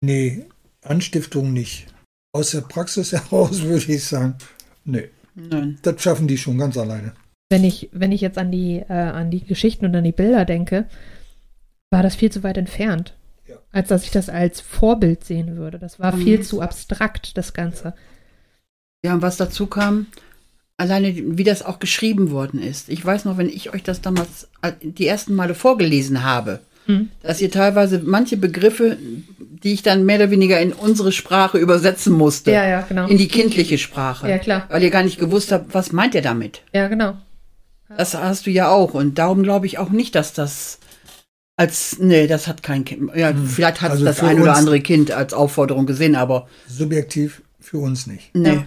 nee, 0.00 0.46
Anstiftung 0.82 1.52
nicht. 1.52 1.86
Aus 2.32 2.52
der 2.52 2.62
Praxis 2.62 3.12
heraus 3.30 3.62
würde 3.62 3.92
ich 3.92 4.04
sagen, 4.04 4.36
nee, 4.84 5.10
Nein. 5.34 5.78
das 5.82 6.00
schaffen 6.02 6.26
die 6.26 6.38
schon 6.38 6.56
ganz 6.56 6.78
alleine. 6.78 7.12
Wenn 7.50 7.64
ich, 7.64 7.90
wenn 7.92 8.12
ich 8.12 8.22
jetzt 8.22 8.38
an 8.38 8.50
die, 8.50 8.78
äh, 8.78 8.92
an 8.92 9.30
die 9.30 9.44
Geschichten 9.44 9.84
und 9.84 9.94
an 9.94 10.04
die 10.04 10.12
Bilder 10.12 10.46
denke, 10.46 10.86
war 11.90 12.02
das 12.02 12.16
viel 12.16 12.32
zu 12.32 12.42
weit 12.42 12.56
entfernt. 12.56 13.14
Ja. 13.48 13.56
Als 13.72 13.88
dass 13.88 14.04
ich 14.04 14.10
das 14.10 14.28
als 14.28 14.60
Vorbild 14.60 15.24
sehen 15.24 15.56
würde. 15.56 15.78
Das 15.78 15.98
war 16.00 16.14
Mhm. 16.16 16.22
viel 16.22 16.40
zu 16.42 16.60
abstrakt, 16.62 17.36
das 17.36 17.52
Ganze. 17.54 17.94
Ja, 19.04 19.14
und 19.14 19.22
was 19.22 19.36
dazu 19.36 19.66
kam, 19.66 20.06
alleine 20.76 21.14
wie 21.14 21.44
das 21.44 21.64
auch 21.64 21.78
geschrieben 21.78 22.30
worden 22.30 22.60
ist. 22.60 22.88
Ich 22.88 23.04
weiß 23.04 23.24
noch, 23.24 23.38
wenn 23.38 23.48
ich 23.48 23.72
euch 23.72 23.82
das 23.82 24.00
damals 24.02 24.48
äh, 24.62 24.72
die 24.82 25.06
ersten 25.06 25.34
Male 25.34 25.54
vorgelesen 25.54 26.22
habe, 26.24 26.60
Hm. 26.86 27.08
dass 27.22 27.40
ihr 27.40 27.50
teilweise 27.50 28.00
manche 28.04 28.36
Begriffe, 28.36 28.96
die 29.38 29.72
ich 29.72 29.82
dann 29.82 30.04
mehr 30.06 30.16
oder 30.18 30.30
weniger 30.30 30.60
in 30.60 30.72
unsere 30.72 31.10
Sprache 31.12 31.58
übersetzen 31.58 32.12
musste, 32.12 32.52
Ja, 32.52 32.64
ja, 32.66 32.80
genau. 32.82 33.08
in 33.08 33.18
die 33.18 33.26
kindliche 33.28 33.76
Sprache, 33.78 34.28
Ja, 34.28 34.38
klar. 34.38 34.66
weil 34.68 34.82
ihr 34.84 34.90
gar 34.90 35.02
nicht 35.02 35.18
gewusst 35.18 35.50
habt, 35.50 35.74
was 35.74 35.90
meint 35.92 36.14
ihr 36.14 36.22
damit. 36.22 36.62
Ja, 36.72 36.86
genau. 36.88 37.16
Das 37.96 38.14
hast 38.14 38.46
du 38.46 38.50
ja 38.50 38.68
auch 38.68 38.94
und 38.94 39.18
darum 39.18 39.42
glaube 39.42 39.66
ich 39.66 39.78
auch 39.78 39.90
nicht, 39.90 40.14
dass 40.14 40.32
das 40.32 40.78
als 41.56 41.98
nee, 41.98 42.26
das 42.26 42.46
hat 42.48 42.62
kein 42.62 42.84
Kind. 42.84 43.10
Ja, 43.14 43.32
vielleicht 43.34 43.80
hat 43.80 43.88
es 43.88 43.92
Also 43.94 44.04
das 44.04 44.22
ein 44.22 44.40
oder 44.40 44.54
andere 44.56 44.80
Kind 44.80 45.10
als 45.10 45.32
Aufforderung 45.32 45.86
gesehen, 45.86 46.14
aber 46.14 46.48
Subjektiv 46.68 47.42
für 47.60 47.78
uns 47.78 48.06
nicht. 48.06 48.34
nee. 48.34 48.54
Ja. 48.54 48.64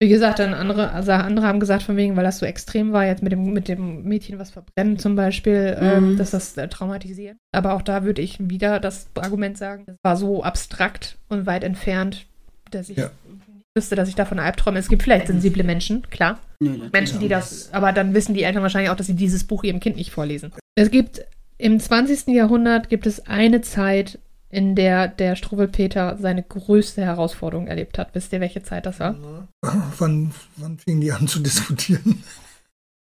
Wie 0.00 0.08
gesagt, 0.08 0.38
dann 0.38 0.54
andere, 0.54 0.92
also 0.92 1.10
andere 1.10 1.44
haben 1.44 1.58
gesagt, 1.58 1.82
von 1.82 1.96
wegen, 1.96 2.14
weil 2.16 2.22
das 2.22 2.38
so 2.38 2.46
extrem 2.46 2.92
war, 2.92 3.04
jetzt 3.04 3.20
mit 3.20 3.32
dem, 3.32 3.52
mit 3.52 3.66
dem 3.66 4.04
Mädchen 4.04 4.38
was 4.38 4.50
verbrennen 4.50 4.96
zum 4.96 5.16
Beispiel, 5.16 5.76
ähm, 5.80 6.12
Mhm. 6.12 6.16
dass 6.16 6.30
das 6.30 6.56
äh, 6.56 6.68
traumatisiert. 6.68 7.36
Aber 7.52 7.72
auch 7.74 7.82
da 7.82 8.04
würde 8.04 8.22
ich 8.22 8.36
wieder 8.40 8.78
das 8.78 9.08
Argument 9.16 9.58
sagen, 9.58 9.84
es 9.88 9.96
war 10.04 10.16
so 10.16 10.44
abstrakt 10.44 11.18
und 11.28 11.46
weit 11.46 11.64
entfernt, 11.64 12.26
dass 12.70 12.90
ich 12.90 12.96
Ja. 12.98 13.10
nicht 13.28 13.64
wüsste, 13.76 13.96
dass 13.96 14.08
ich 14.08 14.14
davon 14.14 14.38
Albträume. 14.38 14.78
Es 14.78 14.88
gibt 14.88 15.02
vielleicht 15.02 15.26
sensible 15.26 15.64
Menschen, 15.64 16.02
klar. 16.10 16.38
nee 16.60 16.80
Menschen, 16.92 17.18
die 17.18 17.26
das, 17.28 17.70
aber 17.72 17.90
dann 17.92 18.14
wissen 18.14 18.34
die 18.34 18.44
Eltern 18.44 18.62
wahrscheinlich 18.62 18.90
auch, 18.90 18.96
dass 18.96 19.08
sie 19.08 19.16
dieses 19.16 19.42
Buch 19.42 19.64
ihrem 19.64 19.80
Kind 19.80 19.96
nicht 19.96 20.12
vorlesen. 20.12 20.52
Es 20.76 20.92
gibt 20.92 21.22
im 21.58 21.80
20. 21.80 22.28
Jahrhundert 22.28 22.88
gibt 22.88 23.06
es 23.06 23.26
eine 23.26 23.60
Zeit, 23.60 24.18
in 24.50 24.74
der 24.74 25.08
der 25.08 25.36
Struwwelpeter 25.36 26.16
seine 26.20 26.42
größte 26.42 27.02
Herausforderung 27.02 27.66
erlebt 27.66 27.98
hat. 27.98 28.14
Wisst 28.14 28.32
ihr, 28.32 28.40
welche 28.40 28.62
Zeit 28.62 28.86
das 28.86 29.00
war? 29.00 29.16
Wann, 29.98 30.32
wann 30.56 30.78
fingen 30.78 31.00
die 31.00 31.12
an 31.12 31.28
zu 31.28 31.40
diskutieren? 31.40 32.22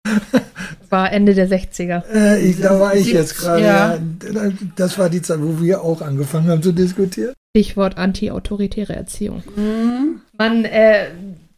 Das 0.03 0.91
war 0.91 1.13
Ende 1.13 1.35
der 1.35 1.49
60er. 1.49 2.03
Äh, 2.13 2.41
ich, 2.41 2.61
da 2.61 2.81
war 2.81 2.95
ich 2.95 3.13
jetzt 3.13 3.37
gerade. 3.39 3.63
Ja. 3.63 3.95
Ja. 3.95 4.51
Das 4.77 4.99
war 4.99 5.11
die 5.11 5.23
Zeit, 5.23 5.41
wo 5.41 5.61
wir 5.61 5.83
auch 5.83 6.01
angefangen 6.01 6.49
haben 6.49 6.63
zu 6.63 6.73
diskutieren. 6.73 7.35
Stichwort 7.55 7.99
anti-autoritäre 7.99 8.95
Erziehung. 8.95 9.43
Mhm. 9.55 10.23
Man 10.39 10.65
äh, 10.65 11.09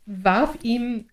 warf 0.07 0.57
ihm 0.63 1.05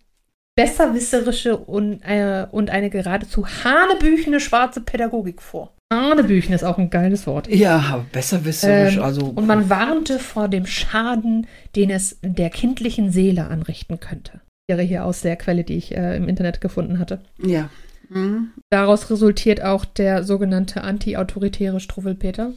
besserwisserische 0.64 1.56
und, 1.58 2.02
äh, 2.02 2.46
und 2.52 2.70
eine 2.70 2.90
geradezu 2.90 3.46
hanebüchene 3.48 4.40
schwarze 4.40 4.82
Pädagogik 4.82 5.42
vor. 5.42 5.74
Hanebüchen 5.92 6.54
ist 6.54 6.64
auch 6.64 6.78
ein 6.78 6.90
geiles 6.90 7.26
Wort. 7.26 7.48
Ja, 7.48 7.80
aber 7.92 8.06
besserwisserisch, 8.12 8.98
Ähm, 8.98 9.04
also. 9.04 9.26
Und 9.28 9.48
man 9.48 9.70
warnte 9.70 10.20
vor 10.20 10.48
dem 10.48 10.66
Schaden, 10.66 11.48
den 11.76 11.90
es 11.90 12.20
der 12.22 12.50
kindlichen 12.50 13.12
Seele 13.12 13.48
anrichten 13.48 14.00
könnte. 14.00 14.42
Wäre 14.70 14.84
hier 14.84 15.06
aus 15.06 15.22
der 15.22 15.36
Quelle, 15.36 15.64
die 15.64 15.78
ich 15.78 15.96
äh, 15.96 16.16
im 16.18 16.28
Internet 16.28 16.62
gefunden 16.62 17.00
hatte. 17.00 17.20
ja. 17.42 17.70
Mhm. 18.12 18.54
Daraus 18.72 19.12
resultiert 19.12 19.62
auch 19.64 19.86
der 19.86 20.24
sogenannte 20.24 20.82
anti-autoritäre 20.82 21.80
Struwwelpeter. 21.80 22.54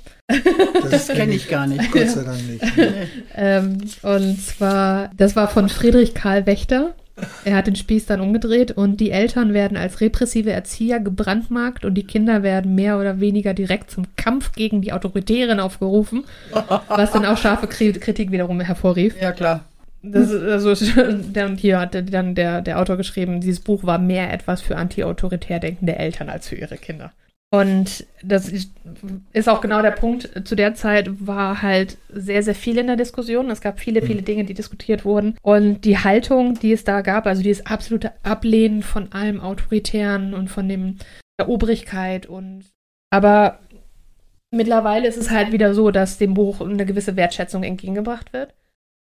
Das 0.90 1.08
kenne 1.08 1.34
ich 1.34 1.46
gar 1.48 1.66
nicht. 1.66 1.92
Gott 1.92 2.08
sei 2.08 2.22
Dank 2.24 2.40
nicht. 2.48 2.64
Ähm, 3.36 3.76
und 4.00 4.40
zwar, 4.40 5.10
das 5.14 5.36
war 5.36 5.48
von 5.48 5.68
Friedrich 5.68 6.14
Karl 6.14 6.46
Wächter. 6.46 6.94
Er 7.44 7.56
hat 7.56 7.66
den 7.66 7.76
Spieß 7.76 8.06
dann 8.06 8.20
umgedreht 8.20 8.72
und 8.72 8.98
die 9.00 9.10
Eltern 9.10 9.52
werden 9.52 9.76
als 9.76 10.00
repressive 10.00 10.52
Erzieher 10.52 11.00
gebrandmarkt 11.00 11.84
und 11.84 11.94
die 11.94 12.04
Kinder 12.06 12.42
werden 12.42 12.74
mehr 12.74 12.98
oder 12.98 13.20
weniger 13.20 13.54
direkt 13.54 13.90
zum 13.90 14.04
Kampf 14.16 14.52
gegen 14.52 14.80
die 14.82 14.92
Autoritären 14.92 15.60
aufgerufen, 15.60 16.24
was 16.88 17.12
dann 17.12 17.24
auch 17.26 17.36
scharfe 17.38 17.66
Kri- 17.66 17.98
Kritik 17.98 18.30
wiederum 18.32 18.60
hervorrief. 18.60 19.14
Ja, 19.20 19.32
klar. 19.32 19.64
Das, 20.02 20.30
ist- 20.30 20.42
also, 20.42 20.70
und 21.46 21.60
hier 21.60 21.78
hat 21.80 21.94
dann 22.12 22.34
der, 22.34 22.60
der 22.60 22.80
Autor 22.80 22.96
geschrieben, 22.96 23.40
dieses 23.40 23.60
Buch 23.60 23.84
war 23.84 23.98
mehr 23.98 24.32
etwas 24.32 24.60
für 24.60 24.76
anti-autoritär 24.76 25.60
denkende 25.60 25.96
Eltern 25.96 26.28
als 26.28 26.48
für 26.48 26.56
ihre 26.56 26.76
Kinder. 26.76 27.12
Und 27.54 28.06
das 28.22 28.50
ist 29.32 29.48
auch 29.48 29.60
genau 29.60 29.82
der 29.82 29.90
Punkt. 29.90 30.48
Zu 30.48 30.56
der 30.56 30.74
Zeit 30.74 31.26
war 31.26 31.60
halt 31.60 31.98
sehr, 32.08 32.42
sehr 32.42 32.54
viel 32.54 32.78
in 32.78 32.86
der 32.86 32.96
Diskussion. 32.96 33.50
Es 33.50 33.60
gab 33.60 33.78
viele, 33.78 34.00
viele 34.00 34.22
Dinge, 34.22 34.44
die 34.44 34.54
diskutiert 34.54 35.04
wurden. 35.04 35.36
Und 35.42 35.82
die 35.84 35.98
Haltung, 35.98 36.58
die 36.58 36.72
es 36.72 36.84
da 36.84 37.02
gab, 37.02 37.26
also 37.26 37.42
dieses 37.42 37.66
absolute 37.66 38.12
Ablehnen 38.22 38.82
von 38.82 39.12
allem 39.12 39.40
Autoritären 39.40 40.32
und 40.32 40.48
von 40.48 40.66
dem, 40.66 40.96
der 41.38 41.50
Obrigkeit 41.50 42.26
und 42.26 42.64
aber 43.10 43.58
mittlerweile 44.50 45.06
ist 45.06 45.18
es 45.18 45.30
halt 45.30 45.52
wieder 45.52 45.74
so, 45.74 45.90
dass 45.90 46.16
dem 46.16 46.32
Buch 46.32 46.62
eine 46.62 46.86
gewisse 46.86 47.16
Wertschätzung 47.16 47.62
entgegengebracht 47.62 48.32
wird 48.32 48.54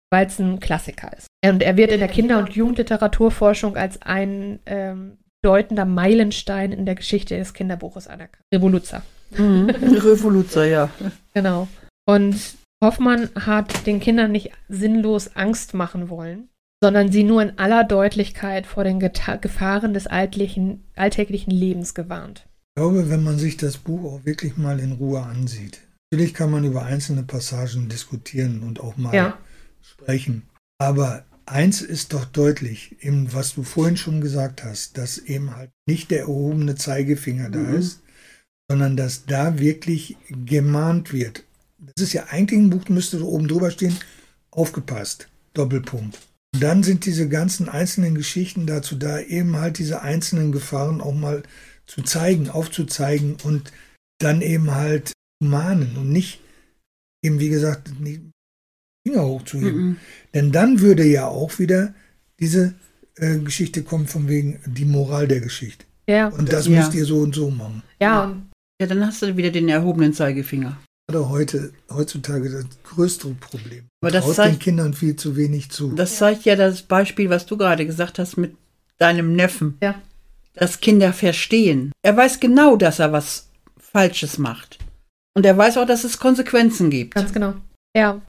weil 0.10 0.27
es 0.27 0.39
ein 0.39 0.60
Klassiker 0.60 1.12
ist. 1.17 1.27
Und 1.43 1.62
er 1.62 1.77
wird 1.77 1.91
in 1.91 1.99
der 1.99 2.07
Kinder- 2.07 2.39
und 2.39 2.49
Jugendliteraturforschung 2.49 3.75
als 3.75 4.01
ein 4.01 4.60
ähm, 4.65 5.17
bedeutender 5.41 5.86
Meilenstein 5.86 6.71
in 6.71 6.86
der 6.86 6.95
Geschichte 6.95 7.38
des 7.38 7.54
Kinderbuches 7.54 8.08
anerkannt. 8.08 8.43
Revoluzer. 8.54 9.04
Mhm. 9.32 9.69
Revoluzer, 9.69 10.65
ja. 10.65 10.89
Genau. 11.34 11.67
Und 12.08 12.36
Hoffmann 12.84 13.30
hat 13.36 13.86
den 13.88 14.00
Kindern 14.00 14.32
nicht 14.32 14.52
sinnlos 14.69 15.36
Angst 15.36 15.73
machen 15.73 16.10
wollen, 16.10 16.50
sondern 16.82 17.12
sie 17.12 17.23
nur 17.23 17.41
in 17.41 17.58
aller 17.58 17.84
Deutlichkeit 17.84 18.67
vor 18.67 18.84
den 18.84 19.00
Geta 19.00 19.36
Gefahren 19.36 19.93
des 19.93 20.08
altlichen, 20.08 20.84
alltäglichen 20.95 21.52
Lebens 21.52 21.95
gewarnt. 21.95 22.45
Ich 22.76 22.82
glaube, 22.82 23.10
wenn 23.10 23.23
man 23.23 23.39
sich 23.39 23.58
das 23.58 23.78
Buch 23.78 24.04
auch 24.06 24.26
wirklich 24.26 24.58
mal 24.58 24.80
in 24.80 24.91
Ruhe 24.93 25.23
ansieht, 25.23 25.82
natürlich 26.12 26.36
kann 26.36 26.52
man 26.52 26.63
über 26.63 26.84
einzelne 26.84 27.23
Passagen 27.23 27.89
diskutieren 27.89 28.62
und 28.62 28.80
auch 28.80 28.95
mal 28.97 29.15
Ja, 29.15 29.38
sprechen. 29.82 30.43
Aber 30.80 31.26
eins 31.47 31.81
ist 31.81 32.13
doch 32.13 32.25
deutlich, 32.25 32.95
eben 33.01 33.33
was 33.33 33.55
du 33.55 33.63
vorhin 33.63 33.97
schon 33.97 34.21
gesagt 34.21 34.63
hast, 34.63 34.97
dass 34.97 35.17
eben 35.17 35.55
halt 35.55 35.71
nicht 35.88 36.12
der 36.12 36.21
erhobene 36.21 36.75
Zeigefinger 36.75 37.49
da 37.49 37.60
Mhm. 37.60 37.75
ist, 37.75 38.01
sondern 38.69 38.97
dass 38.97 39.25
da 39.25 39.60
wirklich 39.60 40.17
gemahnt 40.29 41.13
wird. 41.13 41.43
Das 41.79 42.03
ist 42.03 42.13
ja 42.13 42.25
eigentlich 42.25 42.60
ein 42.60 42.69
Buch, 42.69 42.89
müsste 42.89 43.23
oben 43.25 43.47
drüber 43.47 43.71
stehen, 43.71 43.95
aufgepasst, 44.51 45.29
Doppelpunkt. 45.53 46.19
Und 46.53 46.63
dann 46.63 46.83
sind 46.83 47.05
diese 47.05 47.29
ganzen 47.29 47.69
einzelnen 47.69 48.15
Geschichten 48.15 48.65
dazu 48.65 48.95
da, 48.95 49.19
eben 49.19 49.57
halt 49.57 49.77
diese 49.77 50.01
einzelnen 50.01 50.51
Gefahren 50.51 51.01
auch 51.01 51.13
mal 51.13 51.43
zu 51.86 52.01
zeigen, 52.01 52.49
aufzuzeigen 52.49 53.38
und 53.43 53.71
dann 54.19 54.41
eben 54.41 54.71
halt 54.71 55.10
zu 55.10 55.47
mahnen 55.47 55.95
und 55.97 56.12
nicht 56.12 56.41
eben, 57.23 57.39
wie 57.39 57.49
gesagt, 57.49 57.99
nicht 57.99 58.21
Finger 59.07 59.25
hochzuheben. 59.25 59.81
Mhm. 59.81 59.97
Denn 60.33 60.51
dann 60.51 60.81
würde 60.81 61.03
ja 61.05 61.27
auch 61.27 61.57
wieder 61.59 61.93
diese 62.39 62.73
äh, 63.15 63.37
Geschichte 63.39 63.83
kommen 63.83 64.07
von 64.07 64.27
wegen 64.27 64.59
die 64.65 64.85
Moral 64.85 65.27
der 65.27 65.39
Geschichte. 65.41 65.85
ja, 66.07 66.27
Und 66.27 66.51
das 66.53 66.67
Ja. 66.67 66.79
müsst 66.79 66.93
ihr 66.93 67.05
so 67.05 67.19
und 67.19 67.33
so 67.35 67.49
machen. 67.49 67.83
ja. 67.99 68.35
Ja, 68.79 68.85
dann 68.85 69.03
hast 69.07 69.23
du 69.23 69.35
wieder 69.35 69.49
den 69.49 69.69
erhobenen 69.69 70.13
Zeigefinger. 70.13 70.77
Gerade 71.07 71.29
heute, 71.29 71.71
heutzutage 71.89 72.47
das 72.51 72.65
größte 72.83 73.29
Problem. 73.39 73.85
Aber 74.03 74.11
das 74.11 74.23
Traut 74.25 74.35
zeigt- 74.35 74.53
den 74.55 74.59
Kindern 74.59 74.93
viel 74.93 75.15
zu 75.15 75.35
wenig 75.35 75.71
zu. 75.71 75.93
Das 75.95 76.17
zeigt 76.17 76.43
ja 76.45 76.55
das 76.55 76.83
Beispiel, 76.83 77.27
was 77.31 77.47
du 77.47 77.57
gerade 77.57 77.87
gesagt 77.87 78.19
hast 78.19 78.37
mit 78.37 78.55
deinem 78.99 79.33
Neffen. 79.35 79.79
Ja. 79.81 79.95
Dass 80.53 80.79
Kinder 80.79 81.11
verstehen. 81.11 81.91
Er 82.03 82.15
weiß 82.15 82.39
genau, 82.39 82.75
dass 82.75 82.99
er 82.99 83.11
was 83.13 83.49
Falsches 83.79 84.37
macht. 84.37 84.77
Und 85.35 85.43
er 85.47 85.57
weiß 85.57 85.77
auch, 85.79 85.87
dass 85.87 86.03
es 86.03 86.19
Konsequenzen 86.19 86.91
gibt. 86.91 87.15
ganz 87.15 87.33
genau. 87.33 87.55
Ja, 87.95 88.21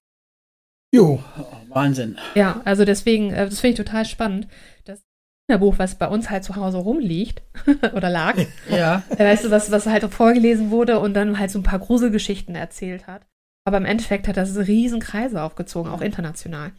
jo, 0.95 1.23
Oh, 1.39 1.45
Wahnsinn. 1.75 2.17
Ja, 2.35 2.61
also 2.65 2.85
deswegen, 2.85 3.31
äh, 3.33 3.45
das 3.49 3.61
finde 3.61 3.73
ich 3.81 3.87
total 3.87 4.05
spannend. 4.05 4.49
Das 4.85 5.01
Kinderbuch, 5.49 5.79
was 5.79 5.97
bei 5.97 6.09
uns 6.09 6.31
halt 6.31 6.45
zu 6.45 6.57
Hause 6.57 6.79
rumliegt 6.79 7.43
oder 7.95 8.11
lag, 8.11 8.37
Ja. 8.71 9.03
äh, 9.11 9.19
weißt 9.25 9.45
du, 9.45 9.51
was, 9.51 9.71
was 9.71 9.87
halt 9.87 10.05
vorgelesen 10.13 10.71
wurde 10.71 10.99
und 11.01 11.15
dann 11.15 11.39
halt 11.39 11.51
so 11.51 11.59
ein 11.59 11.63
paar 11.65 11.79
Gruselgeschichten 11.79 12.55
erzählt 12.55 13.07
hat. 13.07 13.27
Aber 13.67 13.77
im 13.77 13.85
Endeffekt 13.85 14.29
hat 14.29 14.37
das 14.39 14.57
riesen 14.57 15.01
Kreise 15.01 15.43
aufgezogen, 15.43 15.91
auch 15.93 16.01
international. 16.01 16.73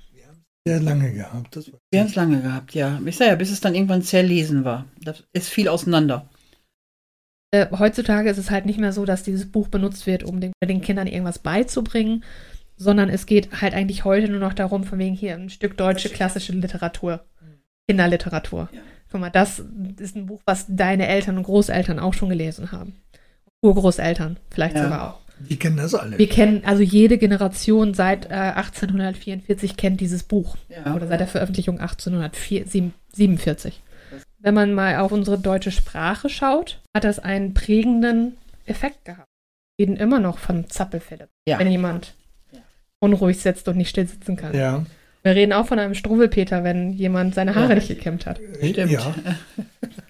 sehr 0.67 0.79
lange 0.81 1.13
gehabt. 1.13 1.55
Das 1.55 1.71
war 1.71 1.79
Wir 1.91 1.99
haben 2.01 2.07
es 2.07 2.15
lange 2.15 2.41
gehabt, 2.41 2.73
ja. 2.73 2.99
Ich 3.05 3.15
sage 3.17 3.29
ja, 3.31 3.35
bis 3.35 3.51
es 3.51 3.61
dann 3.61 3.75
irgendwann 3.75 4.01
zerlesen 4.01 4.65
war. 4.65 4.85
Das 5.01 5.23
ist 5.33 5.49
viel 5.49 5.67
auseinander. 5.67 6.27
Äh, 7.51 7.67
heutzutage 7.77 8.29
ist 8.29 8.37
es 8.37 8.51
halt 8.51 8.65
nicht 8.65 8.79
mehr 8.79 8.93
so, 8.93 9.05
dass 9.05 9.23
dieses 9.23 9.51
Buch 9.51 9.67
benutzt 9.69 10.05
wird, 10.05 10.23
um 10.23 10.39
den, 10.41 10.51
den 10.63 10.81
Kindern 10.81 11.07
irgendwas 11.07 11.39
beizubringen, 11.39 12.23
sondern 12.81 13.09
es 13.09 13.25
geht 13.25 13.61
halt 13.61 13.73
eigentlich 13.73 14.05
heute 14.05 14.29
nur 14.29 14.39
noch 14.39 14.53
darum, 14.53 14.83
von 14.85 14.97
wegen 14.97 15.13
hier 15.15 15.35
ein 15.35 15.49
Stück 15.49 15.75
deutsche 15.77 16.09
klassische 16.09 16.53
Literatur, 16.53 17.25
Kinderliteratur. 17.87 18.69
Ja. 18.71 18.79
Guck 19.11 19.21
mal, 19.21 19.29
das 19.29 19.61
ist 19.99 20.15
ein 20.15 20.27
Buch, 20.27 20.41
was 20.45 20.65
deine 20.69 21.07
Eltern 21.07 21.37
und 21.37 21.43
Großeltern 21.43 21.99
auch 21.99 22.13
schon 22.13 22.29
gelesen 22.29 22.71
haben. 22.71 22.93
Urgroßeltern 23.61 24.37
vielleicht 24.49 24.75
Ja. 24.75 24.83
sogar 24.83 25.09
auch. 25.13 25.19
die 25.49 25.57
kennen 25.57 25.77
das 25.77 25.95
alle. 25.95 26.17
Wir 26.17 26.27
kennen, 26.29 26.63
also 26.65 26.83
jede 26.83 27.17
Generation 27.17 27.93
seit 27.93 28.25
äh, 28.29 28.53
1844 28.55 29.77
kennt 29.77 29.99
dieses 30.01 30.23
Buch. 30.23 30.57
Ja. 30.69 30.93
Oder 30.95 31.07
seit 31.07 31.19
der 31.21 31.27
Veröffentlichung 31.27 31.79
1847. 31.79 33.81
Wenn 34.39 34.53
man 34.53 34.73
mal 34.73 34.97
auf 34.97 35.11
unsere 35.11 35.37
deutsche 35.37 35.71
Sprache 35.71 36.29
schaut, 36.29 36.81
hat 36.95 37.03
das 37.03 37.19
einen 37.19 37.53
prägenden 37.53 38.37
Effekt 38.65 39.03
gehabt. 39.05 39.27
Wir 39.77 39.87
reden 39.87 39.97
immer 39.97 40.19
noch 40.19 40.37
von 40.39 40.69
Zappelphilipp, 40.69 41.29
Ja. 41.47 41.59
wenn 41.59 41.71
jemand. 41.71 42.13
Unruhig 42.99 43.39
sitzt 43.39 43.67
und 43.67 43.77
nicht 43.77 43.89
still 43.89 44.07
sitzen 44.07 44.35
kann. 44.35 44.53
ja, 44.55 44.83
Wir 45.23 45.35
reden 45.35 45.53
auch 45.53 45.65
von 45.67 45.79
einem 45.79 45.95
Struwwelpeter, 45.95 46.63
wenn 46.63 46.91
jemand 46.93 47.35
seine 47.35 47.55
Haare 47.55 47.69
Ja. 47.69 47.75
nicht 47.75 47.87
gekämmt 47.87 48.25
hat. 48.25 48.39
Stimmt. 48.63 48.91
ja. 48.91 49.13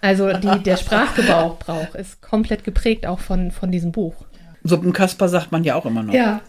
Also 0.01 0.31
die, 0.31 0.63
der 0.63 0.77
Sprachgebrauch 0.77 1.59
Brauch 1.59 1.93
ist 1.95 2.21
komplett 2.21 2.63
geprägt 2.63 3.05
auch 3.05 3.19
von, 3.19 3.51
von 3.51 3.69
diesem 3.69 3.91
Buch. 3.91 4.15
Suppenkasper 4.63 5.27
sagt 5.27 5.51
man 5.51 5.65
ja 5.65 5.75
auch 5.75 5.85
immer 5.85 6.03
noch. 6.03 6.13
Ja. 6.13 6.39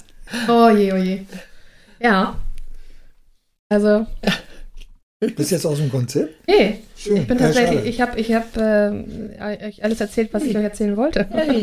Oh 0.48 0.68
je, 0.68 0.92
oh 0.92 0.96
je. 0.96 1.22
Ja. 2.00 2.36
Also, 3.68 4.06
Bist 5.20 5.50
jetzt 5.50 5.66
aus 5.66 5.76
dem 5.76 5.90
Konzept? 5.90 6.34
nee, 6.48 6.78
Schön. 6.96 7.18
ich 7.18 7.26
bin 7.26 7.36
tatsächlich, 7.36 7.84
ich 7.84 8.00
habe 8.00 8.18
ich 8.18 8.32
hab, 8.32 8.56
ähm, 8.56 9.30
euch 9.38 9.84
alles 9.84 10.00
erzählt, 10.00 10.32
was 10.32 10.44
ich 10.44 10.56
euch 10.56 10.64
erzählen 10.64 10.96
wollte. 10.96 11.26
Hey. 11.30 11.62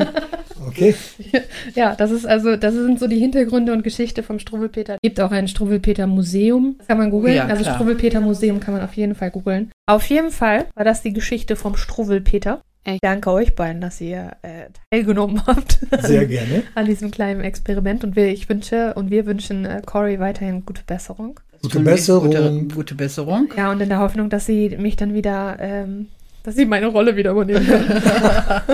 Okay. 0.67 0.93
Ja, 1.76 1.96
das 1.96 2.12
ist 2.12 2.26
also, 2.26 2.56
das 2.56 2.74
sind 2.74 3.00
so 3.00 3.08
die 3.08 3.20
Hintergründe 3.20 3.74
und 3.74 3.84
Geschichte 3.84 4.22
vom 4.24 4.39
Struwwelpeter. 4.39 4.98
Gibt 5.02 5.20
auch 5.20 5.32
ein 5.32 5.48
Struwwelpeter 5.48 6.08
Museum. 6.08 6.76
Das 6.78 6.88
kann 6.88 6.98
man 6.98 7.10
googeln. 7.10 7.36
Ja, 7.36 7.46
also 7.46 7.63
klar. 7.63 7.76
Struwwelpeter 7.76 8.22
Museum 8.22 8.60
kann 8.60 8.74
man 8.74 8.84
auf 8.84 8.93
jeden 8.93 9.15
Fall 9.15 9.32
googeln. 9.32 9.72
Auf 9.88 10.06
jeden 10.08 10.32
Fall 10.32 10.67
war 10.76 10.86
das 10.86 11.02
die 11.02 11.13
Geschichte 11.13 11.56
vom 11.56 11.76
Struwwelpeter. 11.76 12.62
Ich 12.86 13.02
danke 13.02 13.32
euch 13.32 13.54
beiden, 13.54 13.82
dass 13.82 14.00
ihr 14.00 14.32
äh, 14.43 14.70
teilgenommen 14.91 15.46
habt 15.46 15.80
Sehr 16.02 16.26
gerne. 16.26 16.63
an 16.74 16.86
diesem 16.86 17.12
kleinen 17.12 17.41
Experiment. 17.41 18.04
Und 18.04 18.15
wir, 18.15 18.28
ich 18.28 18.48
wünsche 18.48 18.93
und 18.93 19.12
wir 19.12 19.26
wünschen 19.26 19.65
äh, 19.65 19.82
Cory 19.86 20.20
weiterhin 20.20 20.65
gute 20.65 20.84
Besserung. 20.88 21.39
Gute 21.73 21.80
Besserung. 21.84 22.30
Gute, 22.30 22.75
gute 22.75 22.95
Besserung. 22.95 23.49
Ja, 23.56 23.71
und 23.71 23.82
in 23.82 23.89
der 23.89 23.99
Hoffnung, 23.99 24.30
dass 24.30 24.45
sie 24.45 24.69
mich 24.77 24.95
dann 24.95 25.13
wieder, 25.13 25.58
ähm, 25.60 26.08
dass 26.43 26.56
sie 26.56 26.65
meine 26.65 26.88
Rolle 26.88 27.15
wieder 27.15 27.32
übernehmen 27.32 27.67
kann. 27.67 28.71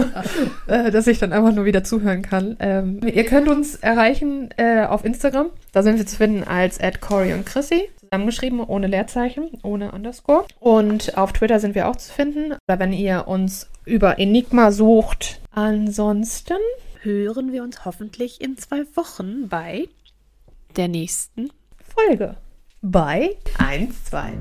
äh, 0.68 0.92
dass 0.92 1.08
ich 1.08 1.20
dann 1.20 1.34
einfach 1.34 1.54
nur 1.54 1.66
wieder 1.66 1.84
zuhören 1.84 2.22
kann. 2.22 2.56
Ähm, 2.60 3.00
ihr 3.04 3.26
könnt 3.26 3.48
uns 3.48 3.76
erreichen 3.76 4.50
äh, 4.58 4.86
auf 4.86 5.06
Instagram. 5.06 5.48
Da 5.72 5.82
sind 5.82 5.98
wir 5.98 6.06
zu 6.06 6.18
finden 6.18 6.44
als 6.44 6.80
at 6.80 7.02
Cory 7.02 7.34
und 7.34 7.46
Chrissy. 7.46 7.90
Zusammengeschrieben, 8.00 8.60
ohne 8.60 8.88
Leerzeichen, 8.88 9.50
ohne 9.64 9.92
Underscore. 9.92 10.46
Und 10.60 11.18
auf 11.18 11.34
Twitter 11.34 11.60
sind 11.60 11.74
wir 11.74 11.88
auch 11.88 11.96
zu 11.96 12.14
finden. 12.14 12.54
Oder 12.68 12.80
wenn 12.80 12.94
ihr 12.94 13.28
uns 13.28 13.70
über 13.86 14.20
Enigma 14.20 14.72
sucht. 14.72 15.42
Ansonsten 15.52 16.58
hören 17.02 17.52
wir 17.52 17.64
uns 17.64 17.86
hoffentlich 17.86 18.42
in 18.42 18.58
zwei 18.58 18.84
Wochen 18.96 19.50
bei 19.50 19.88
Der 20.76 20.88
nächsten 20.88 21.50
Folge. 21.96 22.36
Bei 22.86 23.38
1, 23.60 24.04
2, 24.10 24.34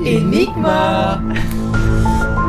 3. 0.00 0.04
Enigma! 0.04 1.22